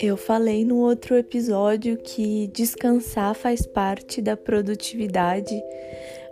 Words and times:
Eu 0.00 0.16
falei 0.16 0.64
no 0.64 0.78
outro 0.78 1.16
episódio 1.16 1.96
que 1.96 2.48
descansar 2.48 3.34
faz 3.34 3.64
parte 3.64 4.20
da 4.20 4.36
produtividade, 4.36 5.54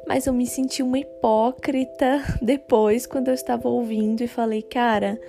mas 0.08 0.26
eu 0.26 0.32
me 0.32 0.46
senti 0.46 0.82
uma 0.82 0.98
hipócrita 0.98 2.20
depois 2.42 3.06
quando 3.06 3.28
eu 3.28 3.34
estava 3.34 3.68
ouvindo 3.68 4.22
e 4.22 4.28
falei, 4.28 4.60
cara, 4.62 5.20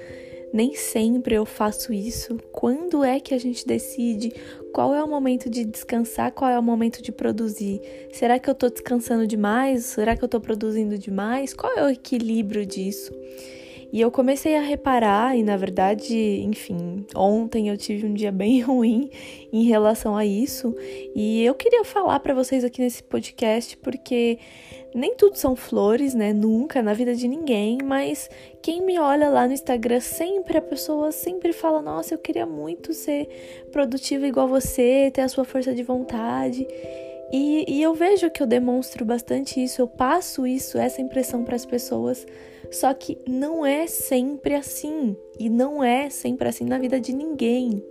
nem 0.51 0.73
sempre 0.73 1.35
eu 1.35 1.45
faço 1.45 1.93
isso. 1.93 2.37
Quando 2.61 3.03
é 3.03 3.19
que 3.19 3.33
a 3.33 3.39
gente 3.39 3.65
decide 3.65 4.31
qual 4.71 4.93
é 4.93 5.03
o 5.03 5.07
momento 5.07 5.49
de 5.49 5.65
descansar, 5.65 6.31
qual 6.31 6.47
é 6.47 6.59
o 6.59 6.61
momento 6.61 7.01
de 7.01 7.11
produzir? 7.11 7.81
Será 8.13 8.37
que 8.37 8.47
eu 8.47 8.53
tô 8.53 8.69
descansando 8.69 9.25
demais? 9.25 9.85
Será 9.85 10.15
que 10.15 10.23
eu 10.23 10.29
tô 10.29 10.39
produzindo 10.39 10.95
demais? 10.95 11.55
Qual 11.55 11.75
é 11.75 11.83
o 11.83 11.89
equilíbrio 11.89 12.63
disso? 12.63 13.11
E 13.91 13.99
eu 13.99 14.09
comecei 14.09 14.55
a 14.55 14.61
reparar, 14.61 15.37
e 15.37 15.43
na 15.43 15.57
verdade, 15.57 16.15
enfim, 16.43 17.05
ontem 17.13 17.67
eu 17.67 17.77
tive 17.77 18.07
um 18.07 18.13
dia 18.13 18.31
bem 18.31 18.61
ruim 18.61 19.09
em 19.51 19.63
relação 19.63 20.15
a 20.15 20.25
isso, 20.25 20.73
e 21.13 21.43
eu 21.43 21.53
queria 21.53 21.83
falar 21.83 22.19
para 22.21 22.33
vocês 22.33 22.63
aqui 22.63 22.81
nesse 22.81 23.03
podcast 23.03 23.75
porque 23.77 24.39
nem 24.95 25.15
tudo 25.15 25.37
são 25.37 25.55
flores, 25.55 26.13
né? 26.13 26.31
Nunca 26.33 26.81
na 26.81 26.93
vida 26.93 27.13
de 27.13 27.27
ninguém, 27.27 27.79
mas 27.83 28.29
quem 28.61 28.81
me 28.81 28.97
olha 28.97 29.29
lá 29.29 29.47
no 29.47 29.53
Instagram 29.53 29.99
sempre 29.99 30.57
a 30.57 30.61
pessoa 30.61 31.11
sempre 31.11 31.53
fala: 31.53 31.81
"Nossa, 31.81 32.13
eu 32.13 32.17
queria 32.17 32.45
muito 32.45 32.93
ser 32.93 33.27
produtiva 33.71 34.25
igual 34.27 34.47
você, 34.47 35.11
ter 35.13 35.21
a 35.21 35.29
sua 35.29 35.45
força 35.45 35.73
de 35.73 35.83
vontade". 35.83 36.67
E, 37.31 37.65
e 37.67 37.81
eu 37.81 37.93
vejo 37.93 38.29
que 38.29 38.43
eu 38.43 38.47
demonstro 38.47 39.05
bastante 39.05 39.63
isso, 39.63 39.81
eu 39.81 39.87
passo 39.87 40.45
isso, 40.45 40.77
essa 40.77 41.01
impressão 41.01 41.43
para 41.45 41.55
as 41.55 41.65
pessoas. 41.65 42.25
Só 42.71 42.93
que 42.93 43.17
não 43.27 43.65
é 43.65 43.85
sempre 43.85 44.55
assim. 44.55 45.15
E 45.37 45.49
não 45.49 45.83
é 45.83 46.09
sempre 46.09 46.47
assim 46.47 46.65
na 46.65 46.79
vida 46.79 46.99
de 46.99 47.13
ninguém. 47.13 47.83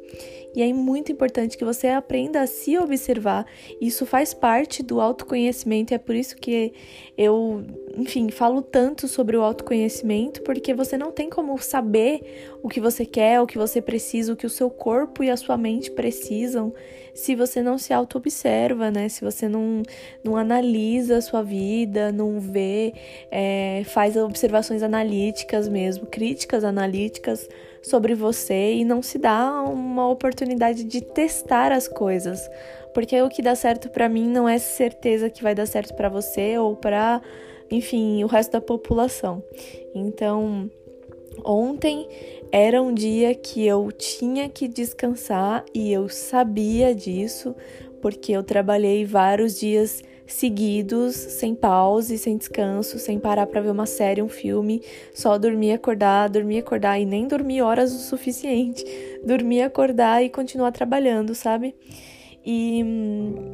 E 0.55 0.62
é 0.62 0.73
muito 0.73 1.12
importante 1.12 1.56
que 1.56 1.65
você 1.65 1.89
aprenda 1.89 2.41
a 2.41 2.47
se 2.47 2.77
observar. 2.79 3.47
Isso 3.81 4.05
faz 4.05 4.34
parte 4.34 4.83
do 4.83 5.01
autoconhecimento, 5.01 5.95
é 5.95 5.98
por 5.98 6.15
isso 6.15 6.37
que 6.37 6.73
eu, 7.17 7.65
enfim, 7.97 8.31
falo 8.31 8.61
tanto 8.61 9.07
sobre 9.07 9.37
o 9.37 9.42
autoconhecimento, 9.42 10.42
porque 10.42 10.75
você 10.75 10.97
não 10.97 11.12
tem 11.12 11.31
como 11.31 11.57
saber 11.59 12.57
o 12.62 12.69
que 12.69 12.81
você 12.81 13.07
quer, 13.07 13.41
o 13.41 13.47
que 13.47 13.59
você 13.59 13.81
precisa, 13.81 14.33
o 14.33 14.37
que 14.37 14.47
o 14.47 14.51
seu 14.51 14.70
corpo 14.70 15.23
e 15.23 15.31
a 15.31 15.37
sua 15.37 15.57
mente 15.57 15.91
precisam, 15.91 16.73
se 17.14 17.35
você 17.35 17.62
não 17.62 17.77
se 17.79 17.92
auto-observa, 17.92 18.91
né? 18.91 19.09
Se 19.09 19.23
você 19.23 19.48
não, 19.48 19.83
não 20.25 20.37
analisa 20.37 21.19
a 21.19 21.20
sua 21.20 21.42
vida, 21.42 22.11
não 22.12 22.41
vê, 22.41 22.95
é, 23.31 23.83
faz 23.87 24.17
observações 24.17 24.83
analíticas 24.83 25.69
mesmo, 25.69 26.07
críticas 26.07 26.64
analíticas 26.64 27.48
sobre 27.83 28.14
você 28.14 28.75
e 28.75 28.84
não 28.84 29.03
se 29.03 29.19
dá 29.19 29.62
uma 29.62 30.09
oportunidade 30.09 30.84
de 30.84 31.00
testar 31.00 31.73
as 31.73 31.89
coisas. 31.89 32.48
Porque 32.92 33.20
o 33.23 33.28
que 33.28 33.42
dá 33.42 33.55
certo 33.55 33.89
para 33.89 34.09
mim 34.09 34.28
não 34.28 34.48
é 34.48 34.59
certeza 34.59 35.31
que 35.31 35.42
vai 35.42 35.55
dar 35.55 35.67
certo 35.67 35.95
para 35.95 36.08
você 36.08 36.58
ou 36.58 36.77
para, 36.77 37.23
enfim, 37.70 38.23
o 38.25 38.27
resto 38.27 38.53
da 38.53 38.61
população. 38.61 39.42
Então, 39.95 40.70
ontem 41.45 42.08
era 42.51 42.83
um 42.83 42.92
dia 42.92 43.34
que 43.34 43.64
eu 43.64 43.92
tinha 43.92 44.48
que 44.48 44.67
descansar 44.67 45.64
e 45.73 45.92
eu 45.92 46.08
sabia 46.08 46.95
disso, 46.95 47.55
porque 48.03 48.33
eu 48.33 48.42
trabalhei 48.42 49.05
vários 49.05 49.58
dias 49.58 50.03
seguidos, 50.33 51.14
sem 51.14 51.55
pause, 51.55 52.17
sem 52.19 52.36
descanso, 52.36 52.98
sem 52.98 53.19
parar 53.19 53.47
para 53.47 53.61
ver 53.61 53.70
uma 53.70 53.86
série, 53.86 54.23
um 54.23 54.28
filme, 54.28 54.83
só 55.12 55.36
dormir, 55.36 55.73
acordar, 55.73 56.28
dormir, 56.28 56.59
acordar 56.59 56.98
e 56.98 57.05
nem 57.05 57.27
dormir 57.27 57.62
horas 57.62 57.92
o 57.92 57.98
suficiente. 57.98 58.84
Dormir, 59.25 59.62
acordar 59.62 60.25
e 60.25 60.31
continuar 60.31 60.73
trabalhando, 60.73 61.34
sabe? 61.34 61.75
E, 62.45 62.80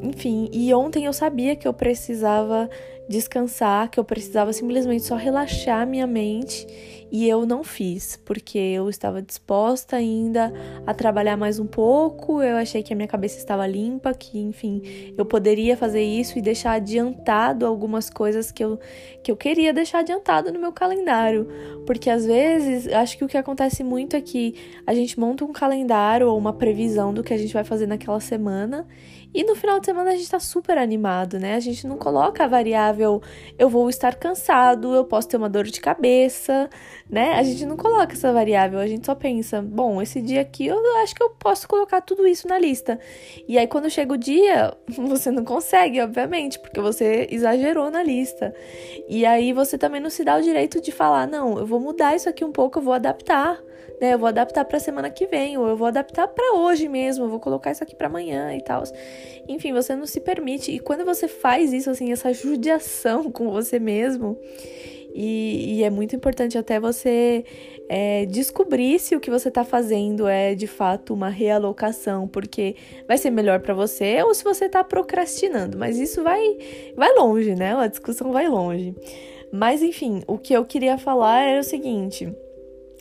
enfim, 0.03 0.48
e 0.53 0.72
ontem 0.72 1.06
eu 1.06 1.12
sabia 1.12 1.56
que 1.56 1.66
eu 1.66 1.75
precisava 1.75 2.70
descansar, 3.09 3.91
que 3.91 4.00
eu 4.00 4.05
precisava 4.05 4.53
simplesmente 4.53 5.05
só 5.05 5.15
relaxar 5.15 5.87
minha 5.87 6.06
mente 6.06 6.67
e 7.11 7.28
eu 7.28 7.47
não 7.47 7.62
fiz, 7.62 8.21
porque 8.25 8.59
eu 8.59 8.91
estava 8.91 9.22
disposta 9.22 9.97
ainda 9.97 10.53
a 10.84 10.93
trabalhar 10.93 11.37
mais 11.37 11.61
um 11.61 11.67
pouco, 11.67 12.43
eu 12.43 12.56
achei 12.56 12.83
que 12.83 12.93
a 12.93 12.97
minha 12.97 13.06
cabeça 13.06 13.39
estava 13.39 13.65
limpa, 13.67 14.12
que 14.12 14.39
enfim, 14.39 14.83
eu 15.17 15.25
poderia 15.25 15.77
fazer 15.77 16.03
isso 16.03 16.37
e 16.37 16.43
deixar 16.43 16.72
adiantado 16.72 17.65
algumas 17.65 18.11
coisas 18.11 18.50
que 18.50 18.62
eu, 18.62 18.78
que 19.23 19.31
eu 19.31 19.37
queria 19.37 19.73
deixar 19.73 20.00
adiantado 20.00 20.53
no 20.53 20.59
meu 20.59 20.73
calendário, 20.73 21.49
porque 21.87 22.11
às 22.11 22.27
vezes 22.27 22.88
acho 22.88 23.17
que 23.17 23.25
o 23.25 23.28
que 23.28 23.38
acontece 23.38 23.84
muito 23.84 24.17
é 24.17 24.21
que 24.21 24.55
a 24.84 24.93
gente 24.93 25.19
monta 25.19 25.44
um 25.44 25.53
calendário 25.53 26.28
ou 26.28 26.37
uma 26.37 26.53
previsão 26.53 27.15
do 27.15 27.23
que 27.23 27.33
a 27.33 27.38
gente 27.38 27.55
vai 27.55 27.62
fazer 27.62 27.87
naquela 27.87 28.21
semana 28.21 28.87
e 29.36 29.44
no 29.44 29.54
final 29.54 29.78
de 29.78 29.84
semana 29.84 30.12
a 30.12 30.16
gente 30.16 30.30
tá 30.30 30.41
super 30.41 30.78
animado, 30.78 31.38
né? 31.38 31.56
A 31.56 31.60
gente 31.60 31.86
não 31.86 31.98
coloca 31.98 32.42
a 32.42 32.47
variável 32.47 33.20
eu 33.58 33.69
vou 33.69 33.91
estar 33.91 34.14
cansado, 34.14 34.94
eu 34.94 35.04
posso 35.04 35.28
ter 35.28 35.36
uma 35.36 35.48
dor 35.48 35.64
de 35.64 35.78
cabeça, 35.78 36.70
né? 37.08 37.34
A 37.34 37.42
gente 37.42 37.66
não 37.66 37.76
coloca 37.76 38.14
essa 38.14 38.32
variável, 38.32 38.78
a 38.78 38.86
gente 38.86 39.04
só 39.04 39.14
pensa, 39.14 39.60
bom, 39.60 40.00
esse 40.00 40.22
dia 40.22 40.41
aqui 40.41 40.66
eu 40.66 40.78
acho 41.02 41.14
que 41.14 41.22
eu 41.22 41.28
posso 41.28 41.69
colocar 41.69 42.00
tudo 42.00 42.26
isso 42.26 42.48
na 42.48 42.58
lista. 42.58 42.98
E 43.46 43.58
aí 43.58 43.66
quando 43.66 43.91
chega 43.91 44.14
o 44.14 44.16
dia, 44.16 44.75
você 44.88 45.30
não 45.30 45.44
consegue, 45.44 46.00
obviamente, 46.00 46.58
porque 46.58 46.80
você 46.80 47.26
exagerou 47.30 47.91
na 47.91 48.02
lista. 48.02 48.54
E 49.06 49.26
aí 49.26 49.52
você 49.52 49.76
também 49.76 50.00
não 50.00 50.08
se 50.08 50.25
dá 50.25 50.36
o 50.36 50.42
direito 50.42 50.80
de 50.80 50.91
falar, 50.92 51.26
não, 51.26 51.58
eu 51.58 51.66
vou 51.66 51.78
mudar 51.78 52.16
isso 52.16 52.28
aqui 52.28 52.42
um 52.42 52.52
pouco, 52.52 52.78
eu 52.78 52.82
vou 52.82 52.94
adaptar 52.94 53.60
né? 54.00 54.14
Eu 54.14 54.18
vou 54.18 54.28
adaptar 54.28 54.64
para 54.64 54.78
semana 54.78 55.10
que 55.10 55.26
vem, 55.26 55.56
ou 55.58 55.66
eu 55.66 55.76
vou 55.76 55.86
adaptar 55.86 56.28
para 56.28 56.54
hoje 56.54 56.88
mesmo, 56.88 57.24
eu 57.24 57.28
vou 57.28 57.40
colocar 57.40 57.70
isso 57.70 57.82
aqui 57.82 57.94
para 57.94 58.06
amanhã 58.06 58.54
e 58.54 58.62
tal. 58.62 58.82
Enfim, 59.48 59.72
você 59.72 59.94
não 59.94 60.06
se 60.06 60.20
permite. 60.20 60.72
E 60.72 60.78
quando 60.78 61.04
você 61.04 61.28
faz 61.28 61.72
isso, 61.72 61.90
assim, 61.90 62.12
essa 62.12 62.32
judiação 62.32 63.30
com 63.32 63.50
você 63.50 63.78
mesmo, 63.78 64.38
e, 65.14 65.76
e 65.76 65.82
é 65.82 65.88
muito 65.88 66.14
importante 66.14 66.58
até 66.58 66.78
você 66.78 67.42
é, 67.88 68.26
descobrir 68.26 68.98
se 68.98 69.16
o 69.16 69.20
que 69.20 69.30
você 69.30 69.48
está 69.48 69.64
fazendo 69.64 70.26
é 70.28 70.54
de 70.54 70.66
fato 70.66 71.14
uma 71.14 71.30
realocação, 71.30 72.28
porque 72.28 72.76
vai 73.08 73.16
ser 73.16 73.30
melhor 73.30 73.60
para 73.60 73.72
você, 73.72 74.22
ou 74.22 74.34
se 74.34 74.44
você 74.44 74.66
está 74.66 74.84
procrastinando. 74.84 75.78
Mas 75.78 75.98
isso 75.98 76.22
vai, 76.22 76.58
vai 76.94 77.14
longe, 77.14 77.54
né? 77.54 77.74
A 77.74 77.86
discussão 77.86 78.30
vai 78.30 78.46
longe. 78.46 78.94
Mas 79.50 79.82
enfim, 79.82 80.22
o 80.26 80.36
que 80.36 80.52
eu 80.52 80.64
queria 80.66 80.98
falar 80.98 81.44
era 81.44 81.60
o 81.60 81.64
seguinte 81.64 82.30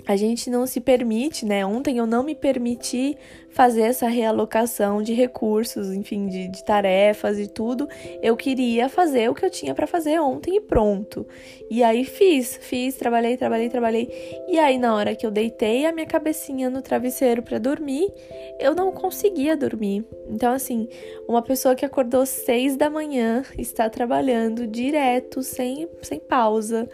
a 0.08 0.16
gente 0.16 0.50
não 0.50 0.68
se 0.68 0.80
permite, 0.80 1.46
né? 1.46 1.66
Ontem 1.66 1.98
eu 1.98 2.06
não 2.06 2.24
me 2.24 2.36
permiti 2.36 3.18
fazer 3.50 3.84
essa 3.84 4.08
realocação 4.08 5.02
de 5.02 5.14
recursos, 5.14 5.92
enfim, 5.94 6.28
de, 6.28 6.48
de 6.50 6.64
tarefas 6.64 7.40
e 7.40 7.48
tudo. 7.48 7.88
Eu 8.22 8.36
queria 8.36 8.90
fazer 8.90 9.30
o 9.30 9.34
que 9.34 9.46
eu 9.46 9.50
tinha 9.50 9.74
para 9.74 9.88
fazer 9.88 10.20
ontem 10.20 10.58
e 10.58 10.62
pronto. 10.62 11.26
E 11.70 11.82
aí 11.84 12.04
fiz, 12.04 12.58
fiz, 12.62 12.96
trabalhei, 12.96 13.38
trabalhei, 13.38 13.70
trabalhei. 13.70 14.10
E 14.48 14.60
aí 14.60 14.78
na 14.78 14.94
hora 14.94 15.16
que 15.16 15.26
eu 15.26 15.32
deitei 15.32 15.86
a 15.86 15.92
minha 15.92 16.06
cabecinha 16.06 16.70
no 16.70 16.82
travesseiro 16.82 17.42
para 17.42 17.58
dormir, 17.58 18.12
eu 18.60 18.76
não 18.76 18.92
conseguia 18.92 19.56
dormir. 19.56 20.06
Então 20.30 20.54
assim, 20.54 20.88
uma 21.28 21.42
pessoa 21.42 21.76
que 21.76 21.86
acordou 21.86 22.26
seis 22.26 22.76
da 22.76 22.90
manhã 22.90 23.44
está 23.58 23.90
trabalhando 23.90 24.68
direto, 24.68 25.42
sem, 25.42 25.88
sem 26.02 26.20
pausa 26.20 26.88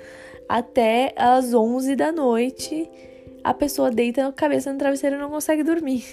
até 0.52 1.14
as 1.16 1.54
11 1.54 1.96
da 1.96 2.12
noite 2.12 2.90
a 3.44 3.54
pessoa 3.54 3.90
deita 3.90 4.28
a 4.28 4.32
cabeça 4.32 4.72
no 4.72 4.78
travesseiro 4.78 5.16
e 5.16 5.20
não 5.20 5.30
consegue 5.30 5.64
dormir. 5.64 6.04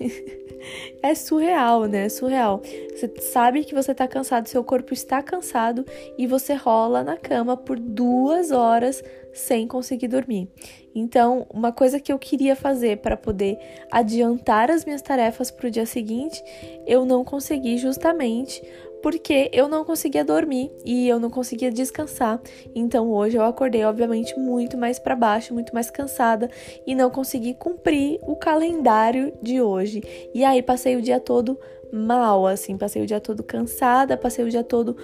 é 1.03 1.15
surreal, 1.15 1.87
né? 1.87 2.06
É 2.06 2.09
surreal. 2.09 2.62
Você 2.91 3.12
sabe 3.21 3.65
que 3.65 3.75
você 3.75 3.94
tá 3.94 4.09
cansado, 4.09 4.49
seu 4.49 4.65
corpo 4.65 4.94
está 4.94 5.22
cansado 5.22 5.84
e 6.16 6.26
você 6.26 6.54
rola 6.54 7.03
na 7.03 7.16
cama 7.16 7.56
por 7.56 7.78
duas 7.78 8.50
horas 8.50 9.03
sem 9.34 9.66
conseguir 9.66 10.09
dormir. 10.09 10.49
Então, 10.94 11.46
uma 11.52 11.70
coisa 11.70 12.00
que 12.00 12.12
eu 12.12 12.19
queria 12.19 12.56
fazer 12.56 12.99
para 12.99 13.17
poder 13.17 13.58
adiantar 13.91 14.70
as 14.70 14.84
minhas 14.84 15.02
tarefas 15.02 15.50
para 15.50 15.69
o 15.69 15.70
dia 15.70 15.87
seguinte, 15.87 16.43
eu 16.87 17.05
não 17.05 17.25
consegui 17.25 17.76
justamente 17.76 18.62
porque 19.03 19.50
eu 19.53 19.69
não 19.69 19.85
conseguia 19.85 20.25
dormir 20.25 20.71
e 20.85 21.09
eu 21.09 21.19
não 21.19 21.31
conseguia 21.31 21.71
descansar. 21.71 22.41
Então 22.75 23.11
hoje 23.11 23.37
eu 23.37 23.43
acordei, 23.43 23.85
obviamente, 23.85 24.39
muito 24.39 24.77
mais 24.77 24.99
para 24.99 25.15
baixo, 25.15 25.55
muito 25.55 25.73
mais 25.75 25.91
cansada 25.91 26.50
e 26.87 26.95
não 26.95 27.11
consegui 27.11 27.55
cumprir 27.55 28.19
o 28.23 28.37
calendário 28.37 29.33
de 29.43 29.61
hoje. 29.61 30.03
E 30.35 30.45
aí 30.45 30.62
passei 30.62 30.97
o 30.97 31.03
dia 31.03 31.21
todo 31.21 31.59
mal, 31.93 32.47
assim, 32.47 32.77
passei 32.77 33.03
o 33.03 33.06
dia 33.06 33.21
todo 33.21 33.43
cansada, 33.43 34.17
passei 34.17 34.45
o 34.45 34.50
dia 34.50 34.62
todo 34.62 34.97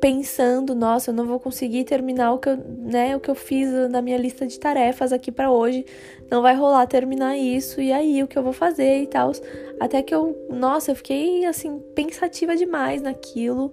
pensando, 0.00 0.74
nossa, 0.74 1.10
eu 1.10 1.14
não 1.14 1.26
vou 1.26 1.40
conseguir 1.40 1.84
terminar 1.84 2.32
o 2.32 2.38
que 2.38 2.48
eu, 2.48 2.56
né, 2.56 3.16
o 3.16 3.20
que 3.20 3.30
eu 3.30 3.34
fiz 3.34 3.70
na 3.90 4.02
minha 4.02 4.16
lista 4.16 4.46
de 4.46 4.58
tarefas 4.58 5.12
aqui 5.12 5.32
para 5.32 5.50
hoje. 5.50 5.84
Não 6.30 6.42
vai 6.42 6.54
rolar 6.54 6.86
terminar 6.86 7.36
isso 7.36 7.80
e 7.80 7.92
aí 7.92 8.22
o 8.22 8.28
que 8.28 8.38
eu 8.38 8.42
vou 8.42 8.52
fazer 8.52 9.02
e 9.02 9.06
tal. 9.06 9.32
Até 9.80 10.02
que 10.02 10.14
eu, 10.14 10.46
nossa, 10.50 10.90
eu 10.90 10.96
fiquei 10.96 11.44
assim 11.44 11.78
pensativa 11.94 12.56
demais 12.56 13.02
naquilo 13.02 13.72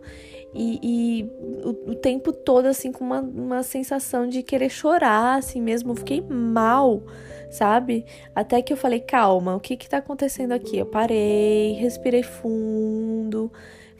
e, 0.53 0.79
e 0.83 1.31
o, 1.63 1.91
o, 1.91 1.95
tempo 1.95 2.33
todo, 2.33 2.65
assim, 2.65 2.91
com 2.91 3.03
uma, 3.05 3.21
uma 3.21 3.63
sensação 3.63 4.27
de 4.27 4.43
querer 4.43 4.69
chorar, 4.69 5.37
assim 5.37 5.61
mesmo. 5.61 5.95
fiquei 5.95 6.21
mal, 6.21 7.03
sabe? 7.49 8.05
Até 8.35 8.61
que 8.61 8.73
eu 8.73 8.77
falei, 8.77 8.99
calma, 8.99 9.55
o 9.55 9.59
que 9.59 9.77
que 9.77 9.87
tá 9.87 9.97
acontecendo 9.97 10.51
aqui? 10.51 10.77
Eu 10.77 10.85
parei, 10.85 11.73
respirei 11.73 12.23
fundo. 12.23 13.51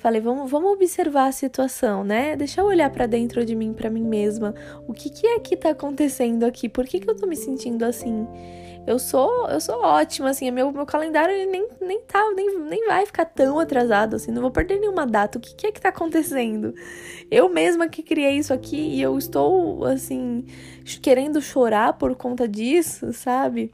Falei, 0.02 0.20
vamos, 0.20 0.50
vamos 0.50 0.72
observar 0.72 1.28
a 1.28 1.32
situação, 1.32 2.04
né? 2.04 2.36
Deixa 2.36 2.62
eu 2.62 2.66
olhar 2.66 2.90
para 2.90 3.06
dentro 3.06 3.46
de 3.46 3.56
mim, 3.56 3.72
para 3.72 3.90
mim 3.90 4.04
mesma. 4.04 4.56
O 4.88 4.94
que, 4.94 5.10
que 5.10 5.28
é 5.28 5.40
que 5.40 5.56
tá 5.56 5.70
acontecendo 5.70 6.44
aqui? 6.44 6.68
Por 6.68 6.86
que, 6.86 7.00
que 7.00 7.10
eu 7.10 7.16
tô 7.16 7.28
me 7.28 7.36
sentindo 7.36 7.84
assim? 7.84 8.28
eu 8.86 8.98
sou 8.98 9.48
eu 9.50 9.62
sou 9.62 9.80
ótima, 9.82 10.30
assim, 10.30 10.50
meu, 10.50 10.72
meu 10.72 10.86
calendário 10.86 11.34
ele 11.36 11.50
nem, 11.52 11.68
nem 11.80 12.02
tá, 12.02 12.20
nem, 12.36 12.60
nem 12.60 12.88
vai 12.88 13.06
ficar 13.06 13.26
tão 13.26 13.60
atrasado, 13.60 14.16
assim, 14.16 14.32
não 14.32 14.42
vou 14.42 14.52
perder 14.52 14.80
nenhuma 14.80 15.06
data. 15.06 15.38
O 15.38 15.42
que, 15.42 15.54
que 15.56 15.68
é 15.68 15.72
que 15.72 15.82
tá 15.82 15.90
acontecendo? 15.90 16.74
Eu 17.30 17.50
mesma 17.50 17.88
que 17.88 18.02
criei 18.02 18.38
isso 18.38 18.54
aqui 18.54 18.78
e 18.78 19.02
eu 19.02 19.18
estou, 19.18 19.86
assim, 19.86 20.46
querendo 21.02 21.42
chorar 21.42 21.94
por 21.94 22.16
conta 22.16 22.48
disso, 22.48 23.14
sabe? 23.14 23.72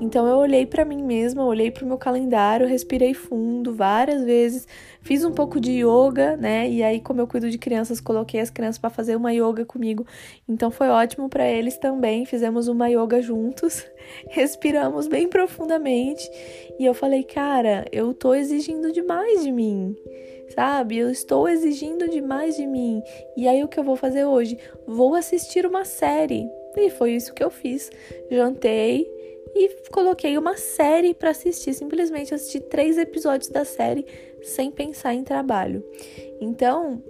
Então 0.00 0.26
eu 0.26 0.36
olhei 0.36 0.66
para 0.66 0.84
mim 0.84 1.02
mesma, 1.02 1.44
olhei 1.44 1.70
pro 1.70 1.86
meu 1.86 1.98
calendário, 1.98 2.66
respirei 2.66 3.14
fundo 3.14 3.74
várias 3.74 4.24
vezes, 4.24 4.66
fiz 5.00 5.24
um 5.24 5.32
pouco 5.32 5.60
de 5.60 5.84
yoga, 5.84 6.36
né? 6.36 6.68
E 6.68 6.82
aí, 6.82 7.00
como 7.00 7.20
eu 7.20 7.26
cuido 7.26 7.50
de 7.50 7.58
crianças, 7.58 8.00
coloquei 8.00 8.40
as 8.40 8.50
crianças 8.50 8.78
para 8.78 8.90
fazer 8.90 9.16
uma 9.16 9.32
yoga 9.32 9.64
comigo. 9.64 10.06
Então 10.48 10.70
foi 10.70 10.88
ótimo 10.88 11.28
para 11.28 11.48
eles 11.48 11.76
também. 11.78 12.26
Fizemos 12.26 12.68
uma 12.68 12.88
yoga 12.88 13.22
juntos, 13.22 13.86
respiramos 14.28 15.06
bem 15.06 15.28
profundamente 15.28 16.28
e 16.78 16.84
eu 16.84 16.94
falei, 16.94 17.22
cara, 17.22 17.84
eu 17.92 18.12
tô 18.14 18.34
exigindo 18.34 18.92
demais 18.92 19.42
de 19.42 19.52
mim 19.52 19.96
sabe? 20.54 20.98
Eu 20.98 21.10
estou 21.10 21.48
exigindo 21.48 22.08
demais 22.08 22.56
de 22.56 22.66
mim. 22.66 23.02
E 23.36 23.46
aí 23.46 23.62
o 23.62 23.68
que 23.68 23.78
eu 23.78 23.84
vou 23.84 23.96
fazer 23.96 24.24
hoje? 24.24 24.58
Vou 24.86 25.14
assistir 25.14 25.66
uma 25.66 25.84
série. 25.84 26.48
E 26.76 26.90
foi 26.90 27.12
isso 27.12 27.34
que 27.34 27.42
eu 27.42 27.50
fiz. 27.50 27.90
Jantei 28.30 29.06
e 29.54 29.90
coloquei 29.90 30.36
uma 30.38 30.56
série 30.56 31.14
para 31.14 31.30
assistir. 31.30 31.74
Simplesmente 31.74 32.34
assisti 32.34 32.60
três 32.60 32.98
episódios 32.98 33.50
da 33.50 33.64
série 33.64 34.06
sem 34.42 34.70
pensar 34.70 35.14
em 35.14 35.24
trabalho. 35.24 35.84
Então, 36.40 37.02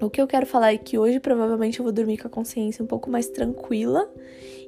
o 0.00 0.10
que 0.10 0.20
eu 0.20 0.26
quero 0.26 0.46
falar 0.46 0.72
é 0.72 0.78
que 0.78 0.98
hoje 0.98 1.20
provavelmente 1.20 1.78
eu 1.78 1.84
vou 1.84 1.92
dormir 1.92 2.18
com 2.18 2.26
a 2.26 2.30
consciência 2.30 2.82
um 2.82 2.86
pouco 2.86 3.10
mais 3.10 3.28
tranquila. 3.28 4.10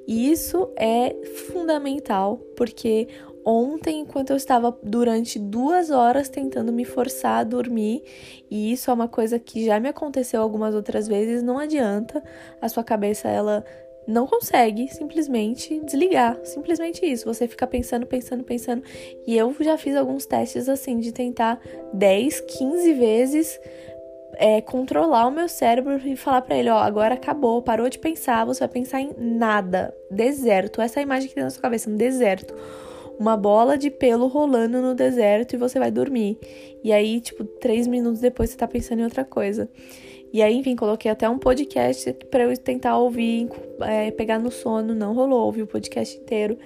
E 0.07 0.31
isso 0.31 0.71
é 0.77 1.15
fundamental, 1.49 2.37
porque 2.57 3.09
ontem, 3.45 4.01
enquanto 4.01 4.31
eu 4.31 4.37
estava 4.37 4.77
durante 4.83 5.39
duas 5.39 5.91
horas 5.91 6.29
tentando 6.29 6.73
me 6.73 6.85
forçar 6.85 7.41
a 7.41 7.45
dormir, 7.45 8.03
e 8.51 8.73
isso 8.73 8.91
é 8.91 8.95
uma 8.95 9.09
coisa 9.09 9.39
que 9.39 9.65
já 9.65 9.79
me 9.79 9.89
aconteceu 9.89 10.41
algumas 10.41 10.75
outras 10.75 11.07
vezes, 11.07 11.43
não 11.43 11.59
adianta, 11.59 12.23
a 12.61 12.69
sua 12.69 12.83
cabeça 12.83 13.29
ela 13.29 13.65
não 14.07 14.27
consegue 14.27 14.89
simplesmente 14.89 15.81
desligar. 15.81 16.39
Simplesmente 16.45 17.05
isso. 17.07 17.25
Você 17.25 17.49
fica 17.49 17.67
pensando, 17.67 18.07
pensando, 18.07 18.45
pensando. 18.45 18.83
E 19.27 19.37
eu 19.37 19.55
já 19.61 19.79
fiz 19.79 19.97
alguns 19.97 20.27
testes 20.27 20.69
assim 20.69 20.99
de 20.99 21.11
tentar 21.13 21.59
10, 21.93 22.41
15 22.41 22.93
vezes 22.93 23.61
é, 24.37 24.61
controlar 24.61 25.27
o 25.27 25.31
meu 25.31 25.49
cérebro 25.49 26.01
e 26.07 26.17
falar 26.17 26.43
para 26.43 26.57
ele: 26.57 26.69
ó, 26.69 26.79
agora 26.79 27.15
acabou, 27.15 27.63
parou 27.63 27.89
de 27.89 27.99
pensar, 27.99 28.45
você 28.45 28.61
vai 28.61 28.69
pensar 28.69 29.01
em 29.01 29.13
nada. 29.17 29.95
Deserto. 30.11 30.81
Essa 30.81 31.01
é 31.01 31.03
imagem 31.03 31.29
que 31.29 31.35
tem 31.35 31.45
na 31.45 31.51
sua 31.51 31.63
cabeça, 31.63 31.91
um 31.91 31.97
deserto. 31.97 32.55
Uma 33.19 33.37
bola 33.37 33.79
de 33.79 33.91
pelo 33.91 34.27
rolando 34.27 34.83
no 34.83 34.95
deserto 34.95 35.55
e 35.55 35.57
você 35.57 35.79
vai 35.79 35.91
dormir. 35.91 36.39
E 36.83 36.93
aí, 36.93 37.21
tipo, 37.21 37.45
três 37.45 37.87
minutos 37.87 38.21
depois 38.21 38.51
você 38.51 38.57
tá 38.57 38.67
pensando 38.67 39.01
em 39.01 39.05
outra 39.05 39.25
coisa. 39.25 39.69
E 40.33 40.43
aí, 40.43 40.57
enfim, 40.57 40.75
coloquei 40.75 41.11
até 41.11 41.29
um 41.29 41.39
podcast 41.39 42.13
para 42.29 42.43
eu 42.43 42.57
tentar 42.57 42.99
ouvir, 42.99 43.49
é, 43.81 44.11
pegar 44.11 44.41
no 44.41 44.51
sono. 44.51 44.93
Não 44.93 45.15
rolou, 45.15 45.47
ouvi 45.47 45.63
o 45.63 45.67
podcast 45.67 46.19
inteiro. 46.19 46.59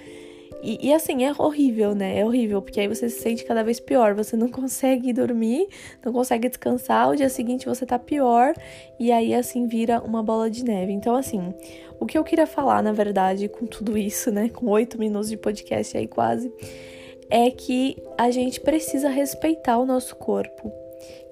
E, 0.63 0.89
e, 0.89 0.93
assim, 0.93 1.25
é 1.25 1.33
horrível, 1.39 1.95
né? 1.95 2.19
É 2.19 2.25
horrível, 2.25 2.61
porque 2.61 2.81
aí 2.81 2.89
você 2.89 3.09
se 3.09 3.21
sente 3.21 3.45
cada 3.45 3.63
vez 3.63 3.79
pior. 3.79 4.15
Você 4.15 4.37
não 4.37 4.49
consegue 4.51 5.13
dormir, 5.13 5.69
não 6.05 6.13
consegue 6.13 6.49
descansar. 6.49 7.11
O 7.11 7.15
dia 7.15 7.29
seguinte 7.29 7.67
você 7.67 7.87
tá 7.87 7.99
pior. 7.99 8.55
E 8.99 9.13
aí, 9.13 9.35
assim, 9.35 9.67
vira 9.67 10.01
uma 10.01 10.23
bola 10.23 10.51
de 10.51 10.65
neve. 10.65 10.93
Então, 10.93 11.15
assim, 11.15 11.55
o 12.01 12.07
que 12.07 12.17
eu 12.17 12.25
queria 12.25 12.47
falar, 12.47 12.83
na 12.83 12.93
verdade, 12.93 13.49
com 13.49 13.67
tudo 13.67 13.97
isso, 13.97 14.31
né? 14.31 14.49
Com 14.49 14.67
oito 14.67 14.99
minutos 14.99 15.29
de 15.29 15.37
podcast 15.37 15.97
aí 15.97 16.07
quase, 16.07 16.53
é 17.31 17.51
que 17.51 17.97
a 18.17 18.31
gente 18.31 18.61
precisa 18.61 19.09
respeitar 19.09 19.79
o 19.79 19.87
nosso 19.87 20.17
corpo. 20.17 20.73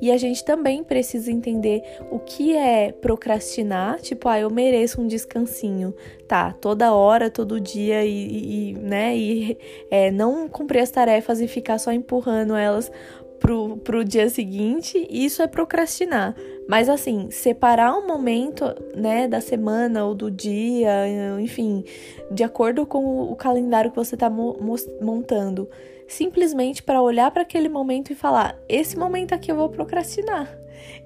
E 0.00 0.12
a 0.12 0.16
gente 0.18 0.44
também 0.44 0.84
precisa 0.84 1.32
entender 1.32 1.82
o 2.10 2.18
que 2.18 2.54
é 2.54 2.92
procrastinar, 2.92 3.98
tipo, 4.00 4.28
ah, 4.28 4.38
eu 4.38 4.50
mereço 4.50 5.00
um 5.00 5.06
descansinho, 5.06 5.94
tá? 6.28 6.52
Toda 6.52 6.92
hora, 6.92 7.30
todo 7.30 7.58
dia 7.58 8.04
e, 8.04 8.70
e 8.70 8.74
né? 8.74 9.16
E 9.16 9.58
é, 9.90 10.10
não 10.10 10.48
cumprir 10.48 10.80
as 10.80 10.90
tarefas 10.90 11.40
e 11.40 11.48
ficar 11.48 11.78
só 11.78 11.92
empurrando 11.92 12.54
elas 12.54 12.90
pro, 13.40 13.78
pro 13.78 14.04
dia 14.04 14.28
seguinte, 14.28 15.06
isso 15.10 15.42
é 15.42 15.46
procrastinar. 15.46 16.34
Mas 16.68 16.88
assim, 16.88 17.30
separar 17.30 17.96
um 17.96 18.06
momento, 18.06 18.64
né, 18.94 19.28
da 19.28 19.40
semana 19.40 20.04
ou 20.04 20.14
do 20.14 20.30
dia, 20.30 21.08
enfim, 21.40 21.84
de 22.30 22.42
acordo 22.42 22.84
com 22.84 23.30
o 23.30 23.36
calendário 23.36 23.90
que 23.90 23.96
você 23.96 24.16
tá 24.16 24.28
mo 24.28 24.56
montando 25.00 25.68
simplesmente 26.06 26.82
para 26.82 27.02
olhar 27.02 27.30
para 27.30 27.42
aquele 27.42 27.68
momento 27.68 28.12
e 28.12 28.14
falar: 28.14 28.58
esse 28.68 28.96
momento 28.96 29.32
aqui 29.32 29.50
eu 29.50 29.56
vou 29.56 29.68
procrastinar. 29.68 30.58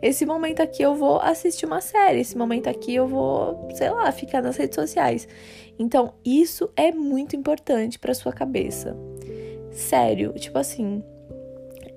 Esse 0.03 0.27
momento 0.27 0.61
aqui 0.61 0.83
eu 0.83 0.95
vou 0.95 1.21
assistir 1.21 1.67
uma 1.67 1.81
série, 1.81 2.21
esse 2.21 2.37
momento 2.37 2.69
aqui 2.69 2.95
eu 2.95 3.07
vou, 3.07 3.69
sei 3.75 3.91
lá, 3.91 4.11
ficar 4.12 4.43
nas 4.43 4.57
redes 4.57 4.75
sociais. 4.75 5.29
Então, 5.79 6.15
isso 6.25 6.71
é 6.77 6.91
muito 6.91 7.37
importante 7.37 7.99
para 7.99 8.15
sua 8.15 8.33
cabeça. 8.33 8.97
Sério, 9.71 10.33
tipo 10.35 10.59
assim, 10.59 11.03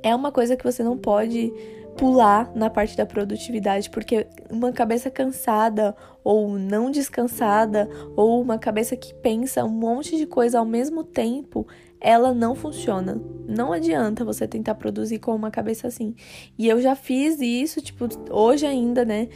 é 0.01 0.15
uma 0.15 0.31
coisa 0.31 0.55
que 0.55 0.63
você 0.63 0.83
não 0.83 0.97
pode 0.97 1.51
pular 1.97 2.51
na 2.55 2.69
parte 2.69 2.97
da 2.97 3.05
produtividade, 3.05 3.89
porque 3.89 4.27
uma 4.49 4.71
cabeça 4.71 5.11
cansada 5.11 5.95
ou 6.23 6.57
não 6.57 6.89
descansada 6.89 7.89
ou 8.15 8.41
uma 8.41 8.57
cabeça 8.57 8.95
que 8.95 9.13
pensa 9.15 9.63
um 9.63 9.69
monte 9.69 10.17
de 10.17 10.25
coisa 10.25 10.59
ao 10.59 10.65
mesmo 10.65 11.03
tempo, 11.03 11.67
ela 11.99 12.33
não 12.33 12.53
funciona. 12.53 13.21
Não 13.47 13.71
adianta 13.71 14.25
você 14.25 14.47
tentar 14.47 14.75
produzir 14.75 15.19
com 15.19 15.35
uma 15.35 15.49
cabeça 15.49 15.87
assim. 15.87 16.15
E 16.57 16.67
eu 16.67 16.81
já 16.81 16.95
fiz 16.95 17.39
isso, 17.39 17.81
tipo, 17.81 18.07
hoje 18.29 18.65
ainda, 18.65 19.05
né? 19.05 19.29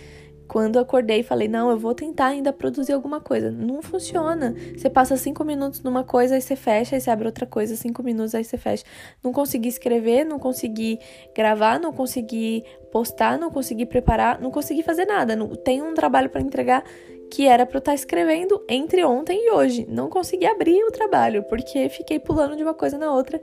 Quando 0.47 0.79
acordei, 0.79 1.23
falei, 1.23 1.47
não, 1.47 1.69
eu 1.69 1.77
vou 1.77 1.93
tentar 1.93 2.27
ainda 2.27 2.53
produzir 2.53 2.93
alguma 2.93 3.19
coisa. 3.19 3.51
Não 3.51 3.81
funciona. 3.81 4.55
Você 4.75 4.89
passa 4.89 5.17
cinco 5.17 5.43
minutos 5.43 5.81
numa 5.83 6.03
coisa, 6.03 6.35
aí 6.35 6.41
você 6.41 6.55
fecha, 6.55 6.95
aí 6.95 7.01
você 7.01 7.09
abre 7.09 7.25
outra 7.25 7.45
coisa, 7.45 7.75
cinco 7.75 8.01
minutos, 8.01 8.33
aí 8.33 8.43
você 8.43 8.57
fecha. 8.57 8.83
Não 9.23 9.31
consegui 9.31 9.67
escrever, 9.67 10.23
não 10.23 10.39
consegui 10.39 10.99
gravar, 11.35 11.79
não 11.79 11.91
consegui 11.91 12.63
postar, 12.91 13.37
não 13.37 13.51
consegui 13.51 13.85
preparar, 13.85 14.39
não 14.39 14.49
consegui 14.49 14.83
fazer 14.83 15.05
nada. 15.05 15.35
Não, 15.35 15.49
tenho 15.49 15.85
um 15.85 15.93
trabalho 15.93 16.29
para 16.29 16.41
entregar 16.41 16.83
que 17.29 17.45
era 17.45 17.65
para 17.65 17.77
eu 17.77 17.79
estar 17.79 17.91
tá 17.91 17.95
escrevendo 17.95 18.63
entre 18.69 19.03
ontem 19.03 19.47
e 19.47 19.51
hoje. 19.51 19.85
Não 19.89 20.09
consegui 20.09 20.45
abrir 20.45 20.81
o 20.83 20.91
trabalho, 20.91 21.43
porque 21.43 21.89
fiquei 21.89 22.19
pulando 22.19 22.55
de 22.55 22.63
uma 22.63 22.73
coisa 22.73 22.97
na 22.97 23.13
outra 23.13 23.41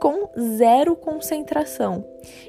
com 0.00 0.28
zero 0.56 0.94
concentração. 0.94 2.06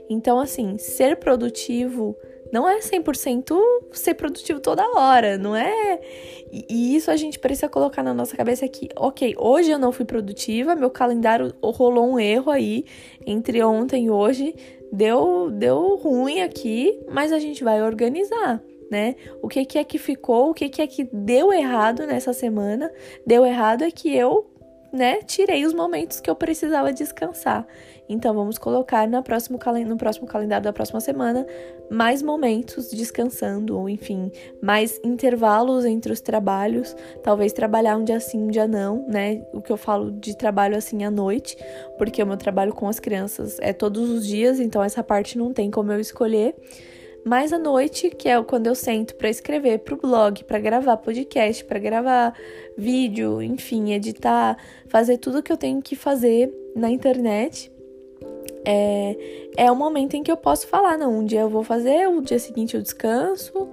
Então, 0.09 0.39
assim, 0.39 0.77
ser 0.77 1.17
produtivo 1.17 2.15
não 2.51 2.67
é 2.67 2.79
100% 2.79 3.55
ser 3.91 4.13
produtivo 4.13 4.59
toda 4.59 4.83
hora, 4.97 5.37
não 5.37 5.55
é? 5.55 5.99
E, 6.51 6.95
isso 6.95 7.11
a 7.11 7.15
gente 7.15 7.39
precisa 7.39 7.67
colocar 7.69 8.03
na 8.03 8.13
nossa 8.13 8.35
cabeça 8.35 8.67
que, 8.67 8.89
ok, 8.95 9.35
hoje 9.37 9.71
eu 9.71 9.79
não 9.79 9.91
fui 9.91 10.05
produtiva, 10.05 10.75
meu 10.75 10.89
calendário 10.89 11.53
rolou 11.61 12.11
um 12.11 12.19
erro 12.19 12.51
aí 12.51 12.85
entre 13.25 13.63
ontem 13.63 14.05
e 14.05 14.09
hoje, 14.09 14.55
deu, 14.91 15.49
deu 15.51 15.95
ruim 15.95 16.41
aqui, 16.41 16.99
mas 17.09 17.31
a 17.31 17.39
gente 17.39 17.63
vai 17.63 17.81
organizar. 17.81 18.61
Né? 18.89 19.15
O 19.41 19.49
que, 19.49 19.65
que 19.65 19.77
é 19.77 19.83
que 19.83 19.97
ficou, 19.97 20.51
o 20.51 20.53
que, 20.53 20.69
que 20.69 20.81
é 20.81 20.87
que 20.87 21.03
deu 21.11 21.51
errado 21.51 22.07
nessa 22.07 22.31
semana? 22.31 22.89
Deu 23.25 23.45
errado 23.45 23.83
é 23.83 23.91
que 23.91 24.15
eu 24.15 24.49
né, 24.93 25.21
tirei 25.23 25.65
os 25.65 25.73
momentos 25.73 26.21
que 26.21 26.29
eu 26.29 26.35
precisava 26.35 26.93
descansar. 26.93 27.67
Então 28.09 28.33
vamos 28.33 28.57
colocar 28.57 29.07
na 29.07 29.21
próximo 29.21 29.59
no 29.85 29.97
próximo 29.97 30.27
calendário 30.27 30.63
da 30.63 30.73
próxima 30.73 30.99
semana 30.99 31.45
mais 31.89 32.21
momentos 32.21 32.89
descansando, 32.89 33.77
ou 33.77 33.89
enfim, 33.89 34.31
mais 34.61 34.99
intervalos 35.03 35.85
entre 35.85 36.11
os 36.11 36.21
trabalhos. 36.21 36.95
Talvez 37.23 37.53
trabalhar 37.53 37.97
um 37.97 38.03
dia 38.03 38.19
sim, 38.19 38.39
um 38.43 38.47
dia 38.47 38.67
não, 38.67 39.05
né? 39.07 39.45
O 39.53 39.61
que 39.61 39.71
eu 39.71 39.77
falo 39.77 40.11
de 40.11 40.35
trabalho 40.35 40.77
assim 40.77 41.03
à 41.03 41.11
noite, 41.11 41.57
porque 41.97 42.21
o 42.21 42.27
meu 42.27 42.37
trabalho 42.37 42.73
com 42.73 42.87
as 42.87 42.99
crianças 42.99 43.57
é 43.59 43.73
todos 43.73 44.09
os 44.09 44.25
dias, 44.25 44.59
então 44.59 44.83
essa 44.83 45.03
parte 45.03 45.37
não 45.37 45.53
tem 45.53 45.71
como 45.71 45.91
eu 45.91 45.99
escolher. 45.99 46.55
Mas 47.25 47.51
à 47.51 47.59
noite, 47.59 48.09
que 48.09 48.29
é 48.29 48.41
quando 48.41 48.67
eu 48.67 48.75
sento 48.75 49.15
para 49.15 49.29
escrever 49.29 49.79
para 49.79 49.95
o 49.95 49.97
blog, 49.97 50.45
para 50.45 50.59
gravar 50.59 50.95
podcast, 50.95 51.65
para 51.65 51.77
gravar 51.77 52.33
vídeo, 52.77 53.41
enfim, 53.41 53.91
editar, 53.91 54.57
fazer 54.87 55.17
tudo 55.17 55.43
que 55.43 55.51
eu 55.51 55.57
tenho 55.57 55.81
que 55.81 55.93
fazer 55.93 56.49
na 56.73 56.89
internet, 56.89 57.69
é, 58.69 59.15
é 59.55 59.71
o 59.71 59.75
momento 59.75 60.15
em 60.15 60.21
que 60.23 60.29
eu 60.29 60.35
posso 60.35 60.67
falar, 60.67 60.97
não, 60.97 61.19
um 61.19 61.25
dia 61.25 61.39
eu 61.39 61.49
vou 61.49 61.63
fazer, 61.63 62.09
o 62.09 62.21
dia 62.21 62.37
seguinte 62.37 62.75
eu 62.75 62.81
descanso 62.81 63.69